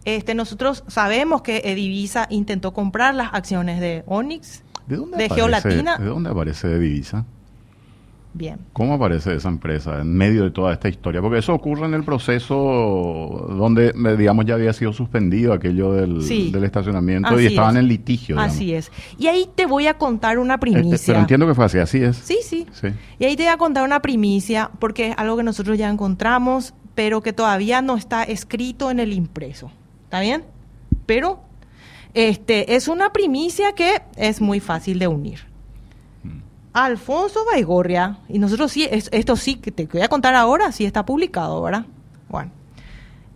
Este, 0.08 0.36
nosotros 0.36 0.86
sabemos 0.88 1.42
que 1.42 1.64
Edivisa 1.66 2.28
intentó 2.30 2.72
comprar 2.72 3.14
las 3.14 3.34
acciones 3.34 3.82
de 3.82 4.06
Onyx, 4.08 4.64
¿De, 4.88 4.96
dónde 4.96 5.18
de 5.18 5.30
Geolatina. 5.30 5.98
¿De 5.98 6.06
dónde 6.06 6.30
aparece 6.30 6.72
Edivisa? 6.72 7.26
Bien. 8.34 8.58
¿Cómo 8.72 8.94
aparece 8.94 9.36
esa 9.36 9.50
empresa 9.50 10.00
en 10.00 10.14
medio 10.14 10.46
de 10.46 10.52
toda 10.52 10.72
esta 10.72 10.88
historia? 10.88 11.22
Porque 11.22 11.40
eso 11.40 11.54
ocurre 11.54 11.88
en 11.88 11.94
el 11.94 12.06
proceso 12.06 12.54
donde, 13.50 13.92
digamos, 14.18 14.46
ya 14.46 14.54
había 14.54 14.72
sido 14.72 14.94
suspendido 14.94 15.52
aquello 15.52 15.92
del, 15.92 16.22
estacionamiento 16.64 17.38
y 17.42 17.48
estaban 17.48 17.76
en 17.76 17.90
litigio. 17.90 18.40
Así 18.40 18.74
es. 18.74 18.94
Y 19.20 19.28
ahí 19.28 19.50
te 19.56 19.66
voy 19.66 19.88
a 19.88 19.96
contar 19.96 20.40
una 20.40 20.54
este, 20.54 20.72
primicia. 20.72 21.06
pero 21.06 21.20
entiendo 21.20 21.48
que 21.48 21.54
fue 21.54 21.66
así, 21.66 21.80
así 21.80 22.02
es. 22.02 22.16
Sí, 22.16 22.38
sí, 22.44 22.66
sí. 22.72 22.88
Y 23.20 23.26
ahí 23.26 23.36
te 23.36 23.44
voy 23.44 23.52
a 23.52 23.58
contar 23.58 23.84
una 23.84 24.02
primicia 24.02 24.72
porque 24.80 25.10
es 25.10 25.18
algo 25.18 25.36
que 25.36 25.44
nosotros 25.44 25.78
ya 25.78 25.90
encontramos, 25.90 26.74
pero 26.96 27.20
que 27.20 27.34
todavía 27.34 27.82
no 27.82 27.98
está 27.98 28.24
escrito 28.24 28.90
en 28.90 29.02
el 29.02 29.12
impreso. 29.12 29.70
¿Está 30.08 30.22
bien? 30.22 30.46
Pero 31.06 31.42
este 32.14 32.78
es 32.78 32.88
una 32.88 33.12
primicia 33.12 33.74
que 33.74 34.02
es 34.16 34.40
muy 34.40 34.62
fácil 34.62 35.00
de 35.00 35.10
unir. 35.10 35.42
Alfonso 36.72 37.44
Baigorria, 37.46 38.20
y 38.30 38.40
nosotros 38.40 38.72
sí, 38.72 38.88
esto 38.90 39.36
sí, 39.36 39.56
que 39.56 39.72
te 39.72 39.86
voy 39.86 40.02
a 40.02 40.08
contar 40.08 40.34
ahora, 40.34 40.72
sí 40.72 40.86
está 40.86 41.06
publicado, 41.06 41.62
¿verdad? 41.62 41.86
Bueno. 42.30 42.52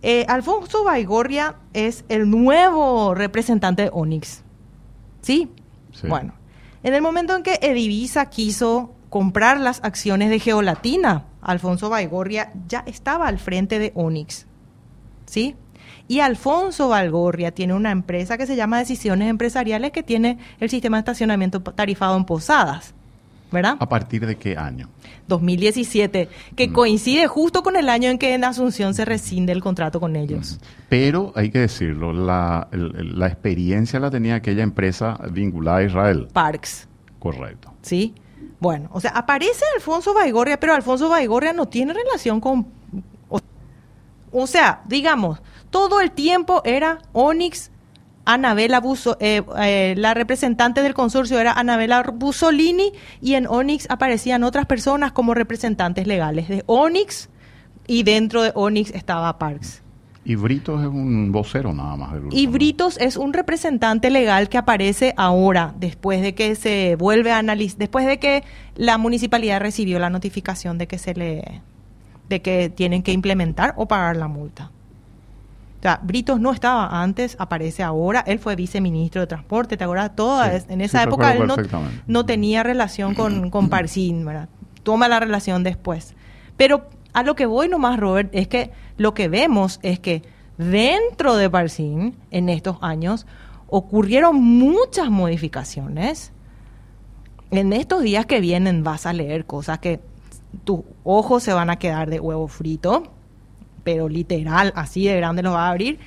Eh, 0.00 0.24
Alfonso 0.28 0.82
Baigorria 0.82 1.56
es 1.74 2.06
el 2.08 2.30
nuevo 2.30 3.14
representante 3.14 3.82
de 3.82 3.90
Onix. 3.92 4.42
¿Sí? 5.20 5.50
¿Sí? 5.92 6.06
Bueno. 6.06 6.32
En 6.82 6.94
el 6.94 7.02
momento 7.02 7.36
en 7.36 7.42
que 7.42 7.58
Edivisa 7.60 8.30
quiso 8.30 8.94
comprar 9.10 9.60
las 9.60 9.84
acciones 9.84 10.30
de 10.30 10.40
Geolatina, 10.40 11.26
Alfonso 11.42 11.90
Baigorria 11.90 12.50
ya 12.66 12.82
estaba 12.86 13.28
al 13.28 13.38
frente 13.38 13.78
de 13.78 13.92
Onix. 13.94 14.46
¿Sí? 15.26 15.56
Y 16.12 16.20
Alfonso 16.20 16.90
Baigorria 16.90 17.52
tiene 17.52 17.72
una 17.72 17.90
empresa 17.90 18.36
que 18.36 18.46
se 18.46 18.54
llama 18.54 18.78
Decisiones 18.78 19.30
Empresariales 19.30 19.92
que 19.92 20.02
tiene 20.02 20.36
el 20.60 20.68
sistema 20.68 20.98
de 20.98 21.00
estacionamiento 21.00 21.62
tarifado 21.62 22.18
en 22.18 22.26
Posadas. 22.26 22.92
¿verdad? 23.50 23.78
¿A 23.80 23.88
partir 23.88 24.26
de 24.26 24.36
qué 24.36 24.58
año? 24.58 24.90
2017, 25.28 26.28
que 26.54 26.68
mm. 26.68 26.72
coincide 26.74 27.26
justo 27.28 27.62
con 27.62 27.76
el 27.76 27.88
año 27.88 28.10
en 28.10 28.18
que 28.18 28.34
en 28.34 28.44
Asunción 28.44 28.92
se 28.92 29.06
rescinde 29.06 29.52
el 29.52 29.62
contrato 29.62 30.00
con 30.00 30.14
ellos. 30.14 30.58
Mm. 30.60 30.64
Pero 30.90 31.32
hay 31.34 31.50
que 31.50 31.60
decirlo, 31.60 32.12
la, 32.12 32.68
experiencia 33.26 33.98
la 33.98 34.10
tenía 34.10 34.34
aquella 34.34 34.62
empresa 34.62 35.18
vinculada 35.30 35.78
a 35.78 35.84
Israel. 35.84 36.28
Parks. 36.30 36.88
Correcto. 37.18 37.72
Sí. 37.80 38.14
Bueno, 38.60 38.90
o 38.92 39.00
sea, 39.00 39.12
aparece 39.12 39.64
Alfonso 39.74 40.12
Baigorria, 40.12 40.60
pero 40.60 40.74
Alfonso 40.74 41.08
Baigorria 41.08 41.54
no 41.54 41.68
tiene 41.68 41.94
relación 41.94 42.38
con... 42.38 42.66
O, 44.30 44.46
sea, 44.46 44.82
digamos, 44.86 45.40
todo 45.72 46.00
el 46.00 46.12
tiempo 46.12 46.62
era 46.64 46.98
Onyx 47.12 47.72
Anabela 48.24 48.78
Buso, 48.78 49.16
eh, 49.18 49.42
eh, 49.58 49.94
la 49.96 50.14
representante 50.14 50.82
del 50.82 50.94
consorcio 50.94 51.40
era 51.40 51.52
Anabela 51.52 52.02
Busolini 52.14 52.92
y 53.20 53.34
en 53.34 53.48
Onyx 53.48 53.86
aparecían 53.90 54.44
otras 54.44 54.66
personas 54.66 55.10
como 55.10 55.34
representantes 55.34 56.06
legales 56.06 56.48
de 56.48 56.62
Onyx 56.66 57.30
y 57.88 58.04
dentro 58.04 58.42
de 58.42 58.52
Onyx 58.54 58.92
estaba 58.92 59.38
Parks. 59.38 59.82
Y 60.24 60.36
Britos 60.36 60.80
es 60.80 60.86
un 60.86 61.32
vocero 61.32 61.72
nada 61.72 61.96
más. 61.96 62.10
y 62.30 62.46
Britos 62.46 62.96
es 62.98 63.16
un 63.16 63.32
representante 63.32 64.08
legal 64.08 64.48
que 64.48 64.56
aparece 64.56 65.14
ahora, 65.16 65.74
después 65.80 66.22
de 66.22 66.36
que 66.36 66.54
se 66.54 66.94
vuelve 66.94 67.32
a 67.32 67.38
analizar, 67.38 67.78
después 67.78 68.06
de 68.06 68.20
que 68.20 68.44
la 68.76 68.98
municipalidad 68.98 69.60
recibió 69.60 69.98
la 69.98 70.10
notificación 70.10 70.78
de 70.78 70.86
que 70.86 70.98
se 70.98 71.14
le, 71.14 71.62
de 72.28 72.40
que 72.40 72.70
tienen 72.70 73.02
que 73.02 73.10
implementar 73.10 73.74
o 73.76 73.88
pagar 73.88 74.16
la 74.16 74.28
multa. 74.28 74.70
O 75.82 75.84
sea, 75.84 75.98
Britos 76.00 76.38
no 76.38 76.52
estaba 76.52 77.02
antes, 77.02 77.34
aparece 77.40 77.82
ahora. 77.82 78.22
Él 78.24 78.38
fue 78.38 78.54
viceministro 78.54 79.20
de 79.20 79.26
Transporte, 79.26 79.76
¿te 79.76 79.82
acuerdas? 79.82 80.14
Toda, 80.14 80.56
en 80.56 80.80
esa 80.80 81.02
época 81.02 81.32
él 81.34 81.50
no, 82.06 82.24
tenía 82.24 82.62
relación 82.62 83.16
con, 83.16 83.50
con 83.50 83.68
Parsin, 83.68 84.24
¿verdad? 84.24 84.48
Toma 84.84 85.08
la 85.08 85.18
relación 85.18 85.64
después. 85.64 86.14
Pero 86.56 86.86
a 87.12 87.24
lo 87.24 87.34
que 87.34 87.46
voy 87.46 87.68
nomás, 87.68 87.98
Robert, 87.98 88.30
es 88.32 88.46
que 88.46 88.70
lo 88.96 89.12
que 89.12 89.26
vemos 89.26 89.80
es 89.82 89.98
que 89.98 90.22
dentro 90.56 91.34
de 91.34 91.50
Parsin, 91.50 92.14
en 92.30 92.48
estos 92.48 92.76
años, 92.80 93.26
ocurrieron 93.66 94.36
muchas 94.36 95.10
modificaciones. 95.10 96.30
En 97.50 97.72
estos 97.72 98.04
días 98.04 98.24
que 98.26 98.38
vienen 98.38 98.84
vas 98.84 99.04
a 99.04 99.12
leer 99.12 99.46
cosas 99.46 99.80
que 99.80 99.98
tus 100.62 100.82
ojos 101.02 101.42
se 101.42 101.52
van 101.52 101.70
a 101.70 101.80
quedar 101.80 102.08
de 102.08 102.20
huevo 102.20 102.46
frito 102.46 103.10
pero 103.84 104.08
literal, 104.08 104.72
así 104.76 105.06
de 105.06 105.16
grande 105.16 105.42
lo 105.42 105.52
va 105.52 105.66
a 105.66 105.70
abrir. 105.70 105.98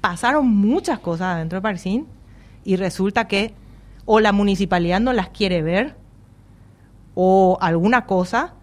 Pasaron 0.00 0.48
muchas 0.48 0.98
cosas 0.98 1.36
adentro 1.36 1.58
de 1.58 1.62
Parcín 1.62 2.06
y 2.64 2.76
resulta 2.76 3.28
que 3.28 3.54
o 4.04 4.20
la 4.20 4.32
municipalidad 4.32 5.00
no 5.00 5.12
las 5.12 5.28
quiere 5.28 5.62
ver 5.62 5.96
o 7.14 7.58
alguna 7.60 8.06
cosa, 8.06 8.54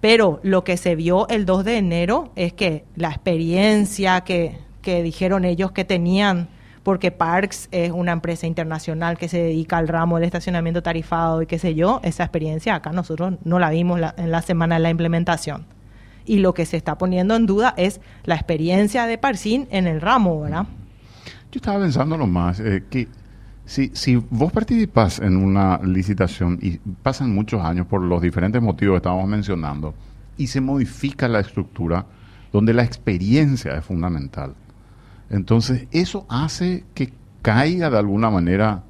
pero 0.00 0.40
lo 0.42 0.64
que 0.64 0.76
se 0.76 0.96
vio 0.96 1.28
el 1.28 1.44
2 1.46 1.64
de 1.64 1.76
enero 1.78 2.32
es 2.36 2.52
que 2.52 2.84
la 2.96 3.08
experiencia 3.08 4.22
que, 4.22 4.58
que 4.82 5.02
dijeron 5.02 5.44
ellos 5.44 5.72
que 5.72 5.84
tenían, 5.84 6.48
porque 6.82 7.10
Parks 7.10 7.68
es 7.70 7.90
una 7.90 8.12
empresa 8.12 8.46
internacional 8.46 9.18
que 9.18 9.28
se 9.28 9.42
dedica 9.42 9.76
al 9.78 9.88
ramo 9.88 10.16
del 10.16 10.24
estacionamiento 10.24 10.82
tarifado 10.82 11.42
y 11.42 11.46
qué 11.46 11.58
sé 11.58 11.74
yo, 11.74 12.00
esa 12.02 12.24
experiencia 12.24 12.74
acá 12.74 12.92
nosotros 12.92 13.34
no 13.44 13.58
la 13.58 13.70
vimos 13.70 14.00
en 14.16 14.30
la 14.30 14.42
semana 14.42 14.76
de 14.76 14.80
la 14.80 14.90
implementación 14.90 15.77
y 16.28 16.38
lo 16.38 16.54
que 16.54 16.66
se 16.66 16.76
está 16.76 16.98
poniendo 16.98 17.34
en 17.34 17.46
duda 17.46 17.74
es 17.76 18.00
la 18.24 18.34
experiencia 18.34 19.06
de 19.06 19.18
Parsin 19.18 19.66
en 19.70 19.86
el 19.86 20.00
ramo, 20.00 20.42
¿verdad? 20.42 20.66
Yo 21.50 21.58
estaba 21.58 21.80
pensando 21.80 22.16
nomás 22.16 22.60
eh, 22.60 22.84
que 22.90 23.08
si, 23.64 23.90
si 23.94 24.16
vos 24.16 24.52
participas 24.52 25.18
en 25.18 25.36
una 25.36 25.80
licitación 25.82 26.58
y 26.60 26.78
pasan 27.02 27.34
muchos 27.34 27.62
años 27.64 27.86
por 27.86 28.02
los 28.02 28.22
diferentes 28.22 28.60
motivos 28.62 28.94
que 28.94 28.98
estábamos 28.98 29.28
mencionando 29.28 29.94
y 30.36 30.46
se 30.46 30.60
modifica 30.60 31.28
la 31.28 31.40
estructura 31.40 32.06
donde 32.52 32.72
la 32.72 32.84
experiencia 32.84 33.76
es 33.76 33.84
fundamental. 33.84 34.54
Entonces, 35.30 35.86
eso 35.90 36.26
hace 36.28 36.84
que 36.94 37.12
caiga 37.42 37.90
de 37.90 37.98
alguna 37.98 38.30
manera 38.30 38.84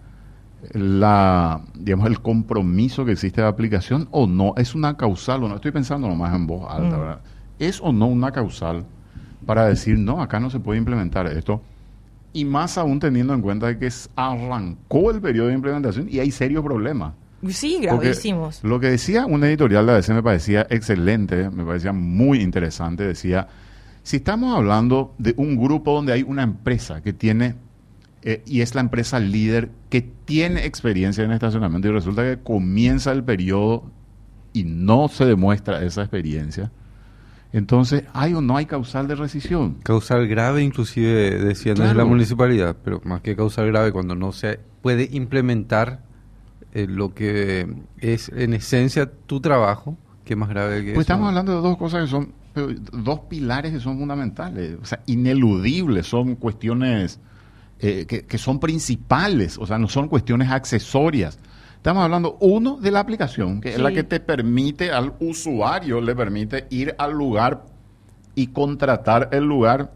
la 0.73 1.61
digamos 1.75 2.09
el 2.09 2.21
compromiso 2.21 3.05
que 3.05 3.12
existe 3.12 3.41
de 3.41 3.47
aplicación 3.47 4.09
o 4.11 4.27
no 4.27 4.55
es 4.57 4.75
una 4.75 4.97
causal 4.97 5.45
o 5.45 5.49
no 5.49 5.57
estoy 5.57 5.71
pensando 5.71 6.09
nomás 6.09 6.35
en 6.35 6.47
voz 6.47 6.67
alta 6.69 6.97
mm. 6.97 7.00
¿verdad? 7.00 7.21
es 7.59 7.81
o 7.81 7.93
no 7.93 8.07
una 8.07 8.33
causal 8.33 8.85
para 9.47 9.67
decir 9.67 9.99
no 9.99 10.21
acá 10.21 10.41
no 10.41 10.50
se 10.50 10.59
puede 10.59 10.79
implementar 10.79 11.27
esto 11.29 11.62
y 12.33 12.45
más 12.45 12.77
aún 12.77 12.99
teniendo 12.99 13.35
en 13.35 13.41
cuenta 13.41 13.79
que 13.79 13.88
arrancó 14.17 15.11
el 15.11 15.21
periodo 15.21 15.49
de 15.49 15.55
implementación 15.55 16.09
y 16.11 16.19
hay 16.19 16.31
serios 16.31 16.65
problemas 16.65 17.15
sí 17.47 17.79
gravísimos. 17.81 18.62
lo 18.65 18.81
que 18.81 18.88
decía 18.88 19.27
una 19.27 19.47
editorial 19.47 19.87
de 19.87 19.93
ABC 19.93 20.09
me 20.11 20.23
parecía 20.23 20.67
excelente 20.71 21.50
me 21.50 21.65
parecía 21.65 21.93
muy 21.93 22.41
interesante. 22.41 23.05
Decía 23.05 23.47
si 24.03 24.17
estamos 24.17 24.57
hablando 24.57 25.15
de 25.19 25.35
un 25.37 25.57
grupo 25.57 25.95
donde 25.95 26.12
hay 26.12 26.23
una 26.23 26.43
empresa 26.43 27.03
que 27.03 27.12
tiene 27.12 27.55
eh, 28.31 28.43
y 28.45 28.61
es 28.61 28.75
la 28.75 28.83
empresa 28.83 29.19
líder 29.19 29.71
que 29.89 30.03
tiene 30.03 30.67
experiencia 30.67 31.25
en 31.25 31.33
estacionamiento 31.33 31.89
y 31.89 31.93
resulta 31.93 32.23
que 32.25 32.43
comienza 32.43 33.11
el 33.11 33.25
periodo 33.25 33.91
y 34.53 34.65
no 34.65 35.09
se 35.09 35.25
demuestra 35.25 35.83
esa 35.83 36.03
experiencia, 36.03 36.71
Entonces, 37.55 38.05
¿hay 38.13 38.35
o 38.35 38.43
no 38.43 38.59
hay 38.59 38.67
causal 38.67 39.09
de 39.09 39.15
rescisión? 39.15 39.77
Causal 39.83 40.29
grave, 40.29 40.63
inclusive 40.63 41.39
decían 41.43 41.77
desde 41.77 41.95
la 41.95 42.05
municipalidad, 42.05 42.77
pero 42.85 43.01
más 43.03 43.23
que 43.23 43.35
causal 43.35 43.69
grave, 43.69 43.93
cuando 43.93 44.15
no 44.15 44.33
se 44.33 44.61
puede 44.83 45.09
implementar 45.11 46.03
eh, 46.75 46.87
lo 46.87 47.15
que 47.15 47.67
es 47.97 48.29
en 48.29 48.53
esencia 48.53 49.11
tu 49.11 49.41
trabajo, 49.41 49.97
que 50.27 50.35
es 50.35 50.39
más 50.39 50.51
grave 50.51 50.85
que 50.85 50.93
Pues 50.93 51.05
estamos 51.05 51.29
hablando 51.29 51.57
de 51.57 51.63
dos 51.63 51.79
cosas 51.79 52.03
que 52.03 52.11
son, 52.11 52.35
dos 52.93 53.21
pilares 53.21 53.73
que 53.73 53.81
son 53.81 53.97
fundamentales, 53.97 54.77
o 54.83 54.85
sea, 54.85 55.01
ineludibles, 55.07 56.07
son 56.07 56.37
cuestiones 56.37 57.21
eh, 57.81 58.07
que, 58.07 58.27
que 58.27 58.39
son 58.39 58.59
principales, 58.61 59.59
o 59.59 59.67
sea, 59.67 59.79
no 59.79 59.89
son 59.89 60.09
cuestiones 60.09 60.51
accesorias. 60.51 61.39
Estamos 61.77 62.03
hablando, 62.03 62.37
uno, 62.41 62.77
de 62.77 62.91
la 62.91 63.01
aplicación, 63.01 63.61
que 63.61 63.71
es 63.71 63.79
la 63.79 63.93
que 63.93 64.03
te 64.03 64.19
permite 64.19 64.91
al 64.91 65.15
usuario, 65.21 66.01
le 66.01 66.15
permite 66.15 66.67
ir 66.71 66.95
al 66.99 67.13
lugar 67.13 67.65
y 68.35 68.49
contratar 68.49 69.29
el 69.33 69.45
lugar 69.45 69.93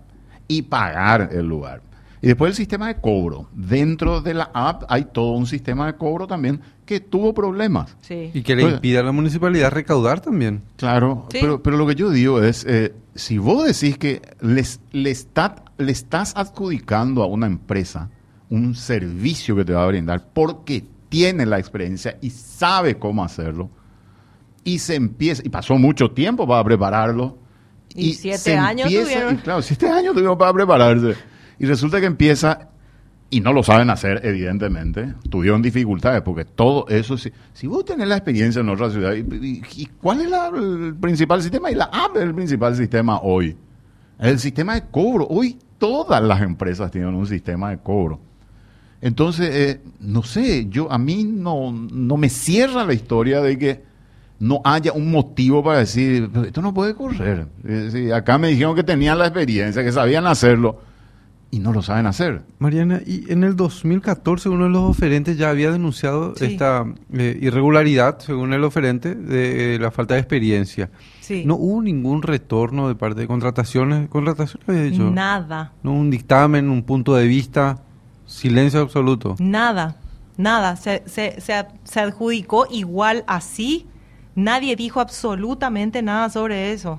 y 0.47 0.63
pagar 0.63 1.31
el 1.33 1.47
lugar. 1.47 1.83
Y 2.23 2.29
después 2.29 2.51
el 2.51 2.57
sistema 2.57 2.87
de 2.87 3.01
cobro. 3.01 3.49
Dentro 3.53 4.21
de 4.21 4.33
la 4.33 4.51
app 4.55 4.85
hay 4.89 5.07
todo 5.07 5.33
un 5.33 5.47
sistema 5.47 5.87
de 5.87 5.97
cobro 5.97 6.29
también 6.29 6.61
que 6.87 7.01
tuvo 7.01 7.35
problemas. 7.35 7.97
Y 8.09 8.43
que 8.43 8.55
le 8.55 8.63
impide 8.63 8.99
a 8.99 9.03
la 9.03 9.11
municipalidad 9.11 9.73
recaudar 9.73 10.21
también. 10.21 10.63
Claro, 10.77 11.27
pero, 11.33 11.61
pero 11.61 11.77
lo 11.77 11.85
que 11.85 11.97
yo 11.97 12.11
digo 12.11 12.41
es, 12.41 12.65
eh, 12.65 12.95
si 13.17 13.39
vos 13.39 13.67
decís 13.67 13.99
que 13.99 14.23
les, 14.41 14.79
le, 14.93 15.11
está, 15.11 15.57
le 15.79 15.91
estás 15.91 16.33
adjudicando 16.37 17.25
a 17.25 17.27
una 17.27 17.47
empresa 17.47 18.09
un 18.51 18.75
servicio 18.77 19.57
que 19.57 19.65
te 19.65 19.73
va 19.73 19.83
a 19.83 19.87
brindar 19.87 20.25
porque 20.33 20.85
tiene 21.09 21.45
la 21.45 21.59
experiencia 21.59 22.19
y 22.21 22.31
sabe 22.31 22.99
cómo 22.99 23.25
hacerlo. 23.25 23.69
Y 24.63 24.79
se 24.79 24.95
empieza, 24.95 25.43
y 25.45 25.49
pasó 25.49 25.75
mucho 25.77 26.13
tiempo 26.13 26.47
para 26.47 26.63
prepararlo. 26.63 27.39
Y, 27.95 28.15
siete 28.15 28.57
años 28.57 28.89
tuvieron. 28.89 29.37
claro, 29.39 29.61
siete 29.61 29.89
años 29.89 30.15
tuvieron 30.15 30.39
para 30.39 30.53
prepararse. 30.53 31.17
Y 31.63 31.67
resulta 31.67 32.01
que 32.01 32.07
empieza, 32.07 32.71
y 33.31 33.39
no 33.41 33.53
lo 33.53 33.63
saben 33.63 33.89
hacer, 33.89 34.21
evidentemente, 34.25 35.15
tuvieron 35.31 35.63
dificultades, 35.63 36.21
porque 36.23 36.45
todo 36.45 36.89
eso, 36.89 37.17
si, 37.17 37.33
si 37.53 37.69
vos 37.69 37.85
tenés 37.85 38.09
la 38.09 38.17
experiencia 38.17 38.63
en 38.63 38.69
otra 38.69 38.91
ciudad, 38.91 39.15
¿y, 39.15 39.87
cuál 40.01 40.23
es 40.23 40.33
el 40.57 40.97
principal 40.97 41.41
sistema? 41.41 41.71
Y 41.71 41.77
la 41.77 41.85
app 41.85 42.17
es 42.17 42.23
el 42.23 42.35
principal 42.35 42.75
sistema 42.75 43.21
hoy. 43.21 43.57
El 44.19 44.41
sistema 44.41 44.75
de 44.75 44.83
cobro. 44.91 45.25
Hoy 45.31 45.57
todas 45.79 46.21
las 46.21 46.43
empresas 46.43 46.91
tienen 46.91 47.15
un 47.15 47.29
sistema 47.29 47.71
de 47.71 47.79
cobro. 47.79 48.19
Entonces, 49.01 49.51
eh, 49.55 49.81
no 50.01 50.25
sé, 50.25 50.67
yo 50.69 50.91
a 50.91 50.99
mí 50.99 51.23
no, 51.23 51.71
no 51.71 52.17
me 52.17 52.29
cierra 52.29 52.85
la 52.85 52.93
historia 52.93 53.41
de 53.41 53.57
que 53.57 53.83
no 54.41 54.61
haya 54.65 54.93
un 54.93 55.13
motivo 55.13 55.63
para 55.63 55.79
decir, 55.79 56.29
esto 56.45 56.61
no 56.61 56.75
puede 56.75 56.97
correr. 56.97 57.47
acá 58.13 58.37
me 58.37 58.49
dijeron 58.49 58.75
que 58.75 58.83
tenían 58.83 59.17
la 59.17 59.27
experiencia, 59.27 59.85
que 59.85 59.93
sabían 59.93 60.27
hacerlo, 60.27 60.91
y 61.53 61.59
no 61.59 61.75
lo 61.75 61.83
saben 61.83 62.07
hacer. 62.07 62.43
Mariana, 62.59 63.03
y 63.05 63.31
en 63.31 63.45
el 63.45 63.57
2014 63.57 64.49
uno 64.49 64.65
de 64.65 64.71
los 64.71 64.83
oferentes 64.85 65.37
ya 65.37 65.51
había 65.51 65.71
denunciado 65.71 66.33
esta 66.41 66.87
eh, 67.13 67.39
irregularidad, 67.43 68.19
según 68.21 68.55
el 68.55 68.65
oferente, 68.65 69.15
de 69.15 69.75
eh, 69.75 69.79
la 69.79 69.91
falta 69.91 70.15
de 70.15 70.21
experiencia. 70.21 70.91
No 71.45 71.57
hubo 71.57 71.83
ningún 71.83 72.23
retorno 72.23 72.89
de 72.89 72.95
parte 72.95 73.21
de 73.21 73.27
contrataciones. 73.27 74.09
¿Contrataciones 74.09 74.67
había 74.67 74.83
dicho? 74.83 75.11
Nada. 75.11 75.73
No 75.83 75.93
un 75.93 76.11
dictamen, 76.11 76.71
un 76.71 76.83
punto 76.85 77.15
de 77.15 77.27
vista. 77.27 77.83
Silencio 78.25 78.81
absoluto. 78.81 79.37
Nada, 79.39 79.97
nada. 80.39 80.77
Se, 80.77 81.03
se, 81.05 81.37
se, 81.39 82.01
adjudicó 82.01 82.67
igual 82.71 83.25
así. 83.27 83.87
Nadie 84.35 84.75
dijo 84.75 85.01
absolutamente 85.01 86.01
nada 86.01 86.31
sobre 86.31 86.73
eso. 86.73 86.99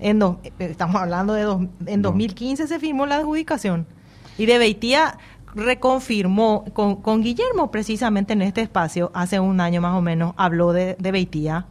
En 0.00 0.22
estamos 0.58 0.96
hablando 0.96 1.32
de 1.32 1.68
en 1.86 2.02
2015 2.02 2.66
se 2.66 2.78
firmó 2.78 3.06
la 3.06 3.16
adjudicación. 3.16 3.86
Y 4.36 4.46
de 4.46 4.58
Beitía 4.58 5.18
reconfirmó 5.54 6.64
con, 6.72 6.96
con, 6.96 7.22
Guillermo 7.22 7.70
precisamente 7.70 8.34
en 8.34 8.42
este 8.42 8.60
espacio, 8.60 9.10
hace 9.14 9.40
un 9.40 9.60
año 9.60 9.80
más 9.80 9.96
o 9.96 10.02
menos, 10.02 10.34
habló 10.36 10.72
de, 10.72 10.94
de 10.98 11.10
Beitía 11.10 11.66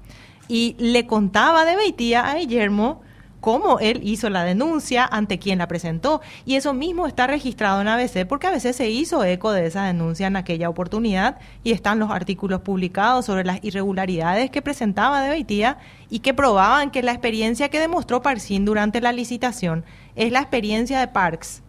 y 0.48 0.76
le 0.80 1.08
contaba 1.08 1.64
de 1.66 1.76
Beitía 1.76 2.30
a 2.30 2.36
Guillermo 2.36 3.02
cómo 3.40 3.80
él 3.80 4.02
hizo 4.04 4.30
la 4.30 4.44
denuncia, 4.44 5.06
ante 5.06 5.40
quién 5.40 5.60
la 5.60 5.68
presentó. 5.68 6.22
Y 6.46 6.56
eso 6.56 6.74
mismo 6.74 7.08
está 7.08 7.28
registrado 7.28 7.82
en 7.82 7.88
ABC 7.88 8.26
porque 8.28 8.48
a 8.48 8.52
veces 8.52 8.76
se 8.76 8.90
hizo 8.90 9.24
eco 9.24 9.52
de 9.52 9.66
esa 9.66 9.86
denuncia 9.86 10.28
en 10.28 10.36
aquella 10.36 10.70
oportunidad 10.70 11.38
y 11.64 11.72
están 11.72 12.00
los 12.00 12.12
artículos 12.12 12.62
publicados 12.62 13.26
sobre 13.26 13.46
las 13.46 13.64
irregularidades 13.64 14.50
que 14.50 14.62
presentaba 14.62 15.22
de 15.22 15.30
Beitía 15.30 15.78
y 16.10 16.20
que 16.20 16.34
probaban 16.34 16.92
que 16.92 17.04
la 17.04 17.12
experiencia 17.12 17.70
que 17.70 17.80
demostró 17.80 18.22
Parsin 18.22 18.66
durante 18.66 19.02
la 19.02 19.12
licitación 19.12 19.86
es 20.16 20.32
la 20.32 20.40
experiencia 20.40 21.00
de 21.00 21.08
Parks. 21.08 21.62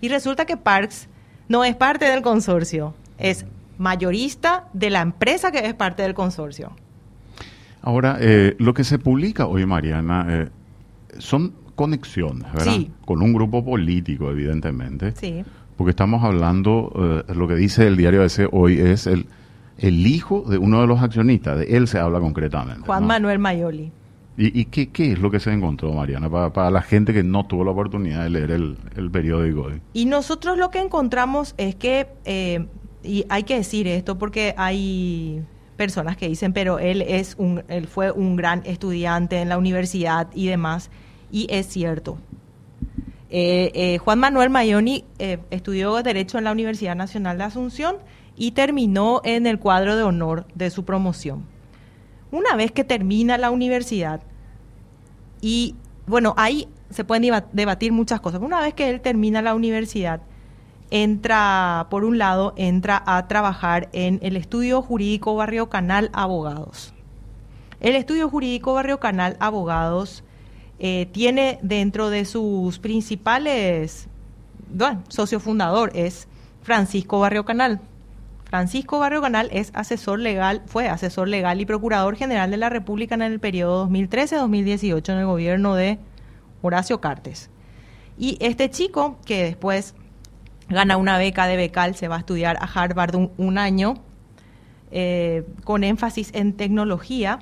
Y 0.00 0.08
resulta 0.08 0.46
que 0.46 0.56
Parks 0.56 1.08
no 1.48 1.64
es 1.64 1.74
parte 1.76 2.06
del 2.06 2.22
consorcio, 2.22 2.94
es 3.18 3.44
mayorista 3.78 4.68
de 4.72 4.90
la 4.90 5.00
empresa 5.00 5.50
que 5.50 5.66
es 5.66 5.74
parte 5.74 6.02
del 6.02 6.14
consorcio. 6.14 6.72
Ahora, 7.82 8.18
eh, 8.20 8.56
lo 8.58 8.74
que 8.74 8.84
se 8.84 8.98
publica 8.98 9.46
hoy, 9.46 9.64
Mariana, 9.64 10.26
eh, 10.28 10.48
son 11.18 11.52
conexiones, 11.74 12.52
¿verdad? 12.52 12.74
Sí. 12.74 12.90
Con 13.04 13.22
un 13.22 13.32
grupo 13.32 13.64
político, 13.64 14.30
evidentemente. 14.30 15.12
Sí. 15.12 15.44
Porque 15.76 15.90
estamos 15.90 16.22
hablando, 16.24 17.24
eh, 17.28 17.34
lo 17.34 17.48
que 17.48 17.54
dice 17.54 17.86
el 17.86 17.96
diario 17.96 18.22
ese 18.22 18.46
hoy 18.50 18.78
es 18.78 19.06
el, 19.06 19.26
el 19.78 20.06
hijo 20.06 20.44
de 20.46 20.58
uno 20.58 20.82
de 20.82 20.86
los 20.86 21.00
accionistas, 21.00 21.58
de 21.58 21.76
él 21.76 21.88
se 21.88 21.98
habla 21.98 22.20
concretamente. 22.20 22.82
Juan 22.84 23.06
Manuel 23.06 23.38
Mayoli. 23.38 23.92
¿Y, 24.36 24.66
qué, 24.66 24.88
qué, 24.88 25.12
es 25.12 25.18
lo 25.18 25.30
que 25.30 25.38
se 25.38 25.52
encontró, 25.52 25.92
Mariana, 25.92 26.30
para, 26.30 26.50
para, 26.50 26.70
la 26.70 26.80
gente 26.80 27.12
que 27.12 27.22
no 27.22 27.44
tuvo 27.44 27.62
la 27.62 27.72
oportunidad 27.72 28.22
de 28.22 28.30
leer 28.30 28.50
el, 28.52 28.78
el 28.96 29.10
periódico 29.10 29.62
hoy? 29.64 29.82
Y 29.92 30.06
nosotros 30.06 30.56
lo 30.56 30.70
que 30.70 30.80
encontramos 30.80 31.54
es 31.58 31.74
que, 31.74 32.06
eh, 32.24 32.66
y 33.02 33.26
hay 33.28 33.42
que 33.42 33.56
decir 33.56 33.86
esto 33.86 34.16
porque 34.16 34.54
hay 34.56 35.42
personas 35.80 36.18
que 36.18 36.28
dicen, 36.28 36.52
pero 36.52 36.78
él 36.78 37.00
es 37.00 37.36
un, 37.38 37.64
él 37.68 37.86
fue 37.86 38.12
un 38.12 38.36
gran 38.36 38.60
estudiante 38.66 39.38
en 39.40 39.48
la 39.48 39.56
universidad 39.56 40.28
y 40.34 40.46
demás, 40.46 40.90
y 41.32 41.46
es 41.48 41.68
cierto. 41.68 42.18
Eh, 43.30 43.72
eh, 43.74 43.96
Juan 43.96 44.18
Manuel 44.18 44.50
Mayoni 44.50 45.06
eh, 45.18 45.38
estudió 45.50 46.02
Derecho 46.02 46.36
en 46.36 46.44
la 46.44 46.52
Universidad 46.52 46.96
Nacional 46.96 47.38
de 47.38 47.44
Asunción 47.44 47.96
y 48.36 48.50
terminó 48.50 49.22
en 49.24 49.46
el 49.46 49.58
cuadro 49.58 49.96
de 49.96 50.02
honor 50.02 50.44
de 50.54 50.68
su 50.68 50.84
promoción. 50.84 51.46
Una 52.30 52.56
vez 52.56 52.72
que 52.72 52.84
termina 52.84 53.38
la 53.38 53.50
universidad, 53.50 54.20
y 55.40 55.76
bueno, 56.06 56.34
ahí 56.36 56.68
se 56.90 57.04
pueden 57.04 57.42
debatir 57.52 57.92
muchas 57.92 58.20
cosas. 58.20 58.42
Una 58.42 58.60
vez 58.60 58.74
que 58.74 58.90
él 58.90 59.00
termina 59.00 59.40
la 59.40 59.54
universidad, 59.54 60.20
entra, 60.90 61.86
por 61.90 62.04
un 62.04 62.18
lado, 62.18 62.52
entra 62.56 63.02
a 63.06 63.26
trabajar 63.28 63.88
en 63.92 64.18
el 64.22 64.36
estudio 64.36 64.82
jurídico 64.82 65.34
Barrio 65.34 65.70
Canal 65.70 66.10
Abogados. 66.12 66.92
El 67.80 67.96
estudio 67.96 68.28
jurídico 68.28 68.74
Barrio 68.74 69.00
Canal 69.00 69.36
Abogados 69.40 70.22
eh, 70.78 71.08
tiene 71.12 71.58
dentro 71.62 72.10
de 72.10 72.24
sus 72.24 72.78
principales, 72.78 74.08
bueno, 74.68 75.02
socio 75.08 75.40
fundador 75.40 75.90
es 75.94 76.28
Francisco 76.62 77.20
Barrio 77.20 77.44
Canal. 77.44 77.80
Francisco 78.44 78.98
Barrio 78.98 79.22
Canal 79.22 79.48
es 79.52 79.70
asesor 79.74 80.18
legal, 80.18 80.62
fue 80.66 80.88
asesor 80.88 81.28
legal 81.28 81.60
y 81.60 81.66
procurador 81.66 82.16
general 82.16 82.50
de 82.50 82.56
la 82.56 82.68
República 82.68 83.14
en 83.14 83.22
el 83.22 83.38
periodo 83.38 83.88
2013-2018 83.88 85.12
en 85.12 85.18
el 85.18 85.26
gobierno 85.26 85.76
de 85.76 85.98
Horacio 86.60 87.00
Cartes. 87.00 87.48
Y 88.18 88.36
este 88.40 88.68
chico, 88.68 89.18
que 89.24 89.44
después 89.44 89.94
gana 90.70 90.96
una 90.96 91.18
beca 91.18 91.46
de 91.46 91.56
becal, 91.56 91.94
se 91.96 92.08
va 92.08 92.16
a 92.16 92.18
estudiar 92.20 92.56
a 92.60 92.64
Harvard 92.64 93.14
un, 93.36 93.58
año, 93.58 93.94
eh, 94.90 95.44
con 95.64 95.84
énfasis 95.84 96.30
en 96.32 96.54
tecnología. 96.54 97.40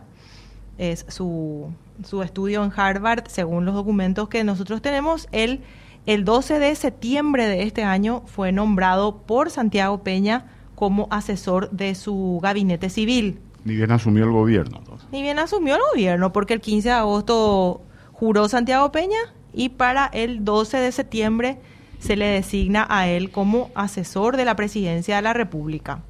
Es 0.78 1.04
su, 1.08 1.72
su, 2.04 2.22
estudio 2.22 2.64
en 2.64 2.72
Harvard, 2.74 3.28
según 3.28 3.64
los 3.64 3.74
documentos 3.74 4.28
que 4.28 4.44
nosotros 4.44 4.80
tenemos. 4.80 5.28
Él, 5.32 5.60
el 6.06 6.24
12 6.24 6.58
de 6.58 6.74
septiembre 6.74 7.46
de 7.46 7.62
este 7.62 7.84
año, 7.84 8.22
fue 8.26 8.52
nombrado 8.52 9.18
por 9.18 9.50
Santiago 9.50 10.02
Peña 10.02 10.46
como 10.74 11.08
asesor 11.10 11.70
de 11.70 11.94
su 11.94 12.38
gabinete 12.42 12.88
civil. 12.88 13.40
Ni 13.64 13.74
bien 13.74 13.90
asumió 13.90 14.24
el 14.24 14.30
gobierno. 14.30 14.80
Ni 15.12 15.22
bien 15.22 15.38
asumió 15.38 15.74
el 15.74 15.80
gobierno, 15.92 16.32
porque 16.32 16.54
el 16.54 16.60
15 16.60 16.88
de 16.88 16.94
agosto 16.94 17.82
juró 18.12 18.48
Santiago 18.48 18.90
Peña 18.92 19.18
y 19.52 19.70
para 19.70 20.06
el 20.06 20.44
12 20.44 20.78
de 20.78 20.92
septiembre 20.92 21.58
se 21.98 22.16
le 22.16 22.26
designa 22.26 22.86
a 22.88 23.08
él 23.08 23.30
como 23.30 23.70
asesor 23.74 24.36
de 24.36 24.44
la 24.44 24.56
presidencia 24.56 25.16
de 25.16 25.22
la 25.22 25.32
República. 25.32 26.02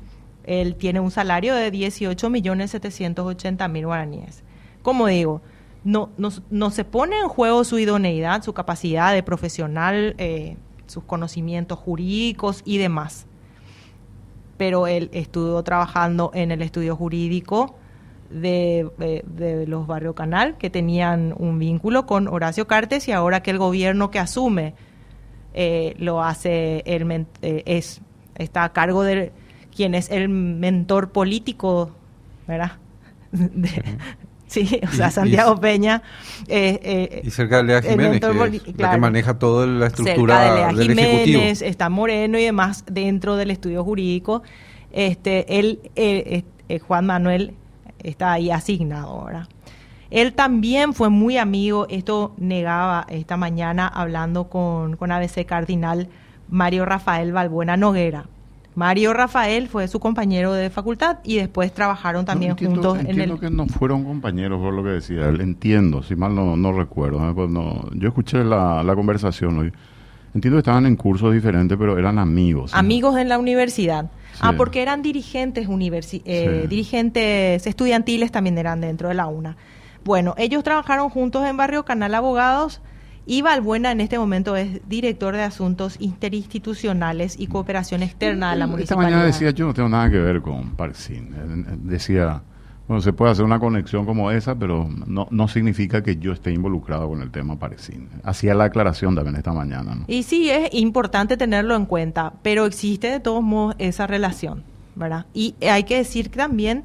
Él 0.45 0.77
tiene 0.77 1.01
un 1.01 1.11
salario 1.11 1.55
de 1.55 1.73
18.780.000 1.73 3.85
guaraníes. 3.85 4.43
Como 4.83 5.07
digo, 5.07 5.43
no, 5.85 6.11
no, 6.17 6.71
se 6.71 6.85
pone 6.85 7.19
en 7.19 7.29
juego 7.29 7.65
su 7.65 7.79
idoneidad, 7.79 8.43
su 8.43 8.53
capacidad 8.53 9.13
de 9.13 9.23
profesional, 9.23 10.15
eh, 10.19 10.57
sus 10.87 11.05
conocimientos 11.05 11.79
jurídicos 11.79 12.63
y 12.65 12.79
demás. 12.79 13.27
Pero 14.57 14.87
él 14.87 15.11
estuvo 15.13 15.63
trabajando 15.63 16.31
en 16.35 16.51
el 16.51 16.63
estudio 16.63 16.97
jurídico 16.97 17.77
de, 18.31 18.91
eh, 19.01 19.23
de, 19.27 19.67
los 19.67 19.87
Barrio 19.87 20.15
Canal 20.15 20.59
que 20.59 20.69
tenían 20.69 21.35
un 21.39 21.59
vínculo 21.59 22.07
con 22.07 22.29
Horacio 22.29 22.67
Cartes 22.67 23.09
y 23.09 23.13
ahora 23.13 23.43
que 23.43 23.51
el 23.51 23.59
gobierno 23.59 24.11
que 24.11 24.19
asume 24.19 24.75
eh, 25.55 25.95
lo 25.99 26.23
hace, 26.23 26.83
el, 26.87 27.27
eh, 27.43 27.63
es, 27.67 28.01
está 28.37 28.65
a 28.65 28.73
cargo 28.73 29.03
de 29.03 29.33
quien 29.75 29.95
es 29.95 30.11
el 30.11 30.29
mentor 30.29 31.11
político, 31.11 31.91
¿verdad? 32.47 32.73
sí, 34.47 34.81
o 34.83 34.93
sea, 34.93 35.11
Santiago 35.11 35.59
Peña. 35.61 36.03
y 36.47 37.31
cerca 37.31 37.59
de 37.59 37.65
Lea 37.65 37.83
Jiménez, 37.83 38.21
que, 38.21 38.75
la 38.77 38.91
que 38.91 38.99
maneja 38.99 39.39
toda 39.39 39.67
la 39.67 39.87
estructura 39.87 40.39
cerca 40.39 40.55
de 40.55 40.55
Lea 40.55 40.73
del 40.73 41.25
Jiménez, 41.25 41.63
está 41.63 41.89
Moreno 41.89 42.39
y 42.39 42.45
demás 42.45 42.85
dentro 42.91 43.37
del 43.37 43.51
estudio 43.51 43.85
jurídico. 43.85 44.43
Este, 44.91 45.59
él, 45.59 45.81
Juan 46.87 47.07
Manuel 47.07 47.55
está 48.03 48.33
ahí 48.33 48.51
asignado 48.51 49.09
ahora. 49.09 49.49
Él 50.11 50.33
también 50.33 50.95
fue 50.95 51.11
muy 51.11 51.37
amigo, 51.37 51.87
esto 51.91 52.35
negaba 52.39 53.07
esta 53.09 53.37
mañana 53.37 53.87
hablando 53.87 54.49
con, 54.49 54.97
con 54.97 55.13
ABC 55.13 55.45
Cardinal 55.45 56.09
Mario 56.49 56.85
Rafael 56.87 57.33
Balbuena 57.33 57.77
Noguera. 57.77 58.27
Mario 58.75 59.13
Rafael 59.13 59.67
fue 59.69 59.89
su 59.89 59.99
compañero 59.99 60.53
de 60.53 60.71
facultad 60.71 61.19
y 61.25 61.37
después 61.37 61.73
trabajaron 61.75 62.25
también 62.25 62.57
juntos 62.57 62.97
en 63.01 63.07
el... 63.07 63.11
Entiendo 63.11 63.41
que 63.41 63.51
no 63.51 63.67
fueron 63.67 64.05
compañeros 64.05 64.61
por 64.61 64.73
lo 64.73 64.85
que 64.85 64.91
decía 64.91 65.29
él, 65.29 65.41
entiendo, 65.41 66.03
si 66.05 66.15
mal 66.15 66.33
no, 66.33 66.57
no 66.57 66.73
recuerdo. 66.73 67.29
¿eh? 67.29 67.35
Pues 67.35 67.51
yo 67.95 68.09
escuché 68.09 68.45
la, 68.45 68.85
la 68.85 68.95
conversación 68.95 69.59
hoy. 69.59 69.73
Entiendo 70.33 70.57
que 70.57 70.61
estaban 70.61 70.87
en 70.87 70.95
cursos 70.95 71.33
diferentes, 71.35 71.77
pero 71.77 71.99
eran 71.99 72.19
amigos. 72.19 72.73
Amigos 72.73 73.19
en 73.19 73.29
la 73.29 73.39
universidad. 73.39 74.11
Ah, 74.41 74.53
porque 74.57 74.83
eran 74.83 75.03
dirigentes, 75.03 75.67
eh, 76.25 76.67
dirigentes 76.69 77.67
estudiantiles 77.67 78.31
también 78.31 78.59
eran 78.59 78.81
dentro 78.81 79.09
de 79.09 79.15
la 79.15 79.27
UNA. 79.27 79.57
Bueno, 80.09 80.35
ellos 80.39 80.65
trabajaron 80.65 81.11
juntos 81.11 81.45
en 81.45 81.59
Barrio 81.59 81.85
Canal 81.85 82.15
Abogados 82.15 82.81
y 83.27 83.43
Valbuena 83.43 83.93
en 83.93 84.01
este 84.01 84.19
momento 84.19 84.57
es 84.57 84.81
director 84.89 85.37
de 85.37 85.43
Asuntos 85.43 85.97
Interinstitucionales 86.01 87.39
y 87.39 87.47
Cooperación 87.47 88.03
Externa 88.03 88.53
de 88.53 88.57
la 88.57 88.67
Municipalidad. 88.67 89.07
Esta 89.07 89.17
mañana 89.19 89.25
decía, 89.27 89.51
yo 89.51 89.67
no 89.67 89.75
tengo 89.75 89.91
nada 89.91 90.09
que 90.09 90.17
ver 90.17 90.41
con 90.41 90.77
Parcín. 90.77 91.35
Decía, 91.83 92.41
bueno, 92.87 93.03
se 93.03 93.13
puede 93.13 93.33
hacer 93.33 93.45
una 93.45 93.61
conexión 93.61 94.07
como 94.07 94.31
esa, 94.31 94.55
pero 94.55 94.89
no, 94.89 95.29
no 95.31 95.47
significa 95.47 96.03
que 96.03 96.17
yo 96.17 96.33
esté 96.33 96.53
involucrado 96.53 97.07
con 97.07 97.21
el 97.21 97.31
tema 97.31 97.59
Parecín. 97.59 98.09
Hacía 98.25 98.55
la 98.55 98.65
aclaración 98.65 99.15
también 99.15 99.37
esta 99.37 99.53
mañana. 99.53 99.95
¿no? 99.95 100.05
Y 100.07 100.23
sí, 100.23 100.49
es 100.49 100.73
importante 100.73 101.37
tenerlo 101.37 101.77
en 101.77 101.85
cuenta, 101.85 102.33
pero 102.43 102.65
existe 102.65 103.11
de 103.11 103.21
todos 103.21 103.43
modos 103.43 103.75
esa 103.77 104.07
relación, 104.07 104.65
¿verdad? 104.95 105.27
Y 105.35 105.55
hay 105.61 105.85
que 105.85 105.99
decir 105.99 106.31
también 106.31 106.85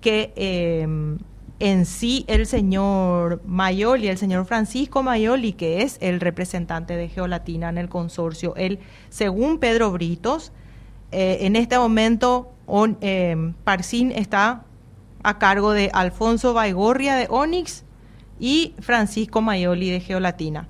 que 0.00 0.32
em, 0.36 1.18
en 1.60 1.86
sí 1.86 2.24
el 2.26 2.46
señor 2.46 3.42
Mayoli, 3.44 4.08
el 4.08 4.18
señor 4.18 4.46
Francisco 4.46 5.02
Mayoli, 5.02 5.52
que 5.52 5.82
es 5.82 5.98
el 6.00 6.20
representante 6.20 6.96
de 6.96 7.08
Geolatina 7.08 7.68
en 7.68 7.78
el 7.78 7.88
consorcio, 7.88 8.54
él, 8.56 8.80
según 9.10 9.58
Pedro 9.58 9.92
Britos, 9.92 10.52
eh, 11.12 11.38
en 11.42 11.56
este 11.56 11.78
momento 11.78 12.52
on, 12.66 12.98
Parcín 13.64 14.10
está 14.12 14.64
a 15.22 15.38
cargo 15.38 15.72
de 15.72 15.90
Alfonso 15.92 16.54
Baigorria 16.54 17.14
de 17.16 17.26
Onix 17.28 17.84
y 18.38 18.74
Francisco 18.80 19.42
Mayoli 19.42 19.90
de 19.90 20.00
Geolatina. 20.00 20.66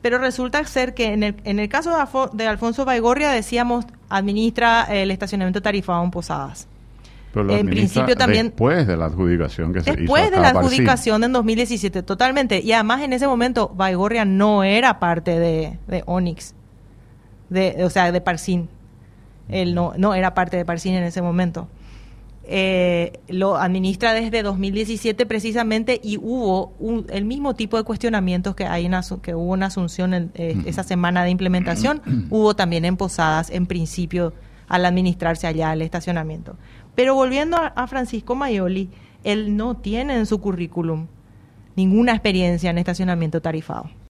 Pero 0.00 0.18
resulta 0.18 0.64
ser 0.64 0.94
que 0.94 1.12
en 1.12 1.22
el, 1.22 1.36
en 1.44 1.58
el 1.58 1.68
caso 1.68 1.90
de, 2.32 2.46
Alfonso 2.46 2.84
Baigorria 2.84 3.30
decíamos 3.30 3.84
administra 4.08 4.84
el 4.84 5.10
estacionamiento 5.10 5.60
tarifado 5.60 6.02
en 6.02 6.10
Posadas. 6.10 6.68
En 7.38 7.66
principio 7.66 8.16
también 8.16 8.46
después 8.46 8.86
de 8.86 8.96
la 8.96 9.06
adjudicación 9.06 9.72
que 9.72 9.80
se 9.80 9.90
hizo 9.90 10.00
después 10.00 10.30
de 10.30 10.38
la 10.38 10.50
adjudicación 10.50 11.24
en 11.24 11.32
2017 11.32 12.02
totalmente. 12.02 12.60
Y 12.60 12.72
además 12.72 13.02
en 13.02 13.12
ese 13.12 13.26
momento 13.26 13.72
Baigorria 13.74 14.24
no 14.24 14.64
era 14.64 14.98
parte 14.98 15.38
de, 15.38 15.78
de 15.86 16.02
Onix 16.06 16.54
de, 17.50 17.84
o 17.84 17.90
sea 17.90 18.12
de 18.12 18.20
Parcín. 18.20 18.68
Él 19.48 19.74
no 19.74 19.92
no 19.96 20.14
era 20.14 20.34
parte 20.34 20.56
de 20.56 20.64
Parcín 20.64 20.94
en 20.94 21.04
ese 21.04 21.22
momento. 21.22 21.68
Eh, 22.50 23.20
lo 23.28 23.58
administra 23.58 24.14
desde 24.14 24.42
2017 24.42 25.26
precisamente 25.26 26.00
y 26.02 26.16
hubo 26.16 26.72
el 27.10 27.26
mismo 27.26 27.54
tipo 27.54 27.76
de 27.76 27.82
cuestionamientos 27.82 28.54
que 28.54 28.64
hay 28.64 28.86
en 28.86 28.94
que 29.20 29.34
hubo 29.34 29.54
en 29.54 29.64
Asunción 29.64 30.14
en, 30.14 30.30
eh, 30.34 30.56
esa 30.64 30.82
semana 30.82 31.24
de 31.24 31.30
implementación, 31.30 32.00
hubo 32.30 32.56
también 32.56 32.86
en 32.86 32.96
Posadas 32.96 33.50
en 33.50 33.66
principio 33.66 34.32
al 34.66 34.86
administrarse 34.86 35.46
allá 35.46 35.74
el 35.74 35.82
estacionamiento. 35.82 36.56
Pero 36.98 37.14
volviendo 37.14 37.56
a, 37.56 37.86
Francisco 37.86 38.34
Mayoli, 38.34 38.90
él 39.22 39.56
no 39.56 39.76
tiene 39.76 40.16
en 40.16 40.26
su 40.26 40.40
currículum 40.40 41.06
ninguna 41.76 42.10
experiencia 42.10 42.70
en 42.70 42.78
estacionamiento 42.78 43.40
tarifado. 43.40 43.88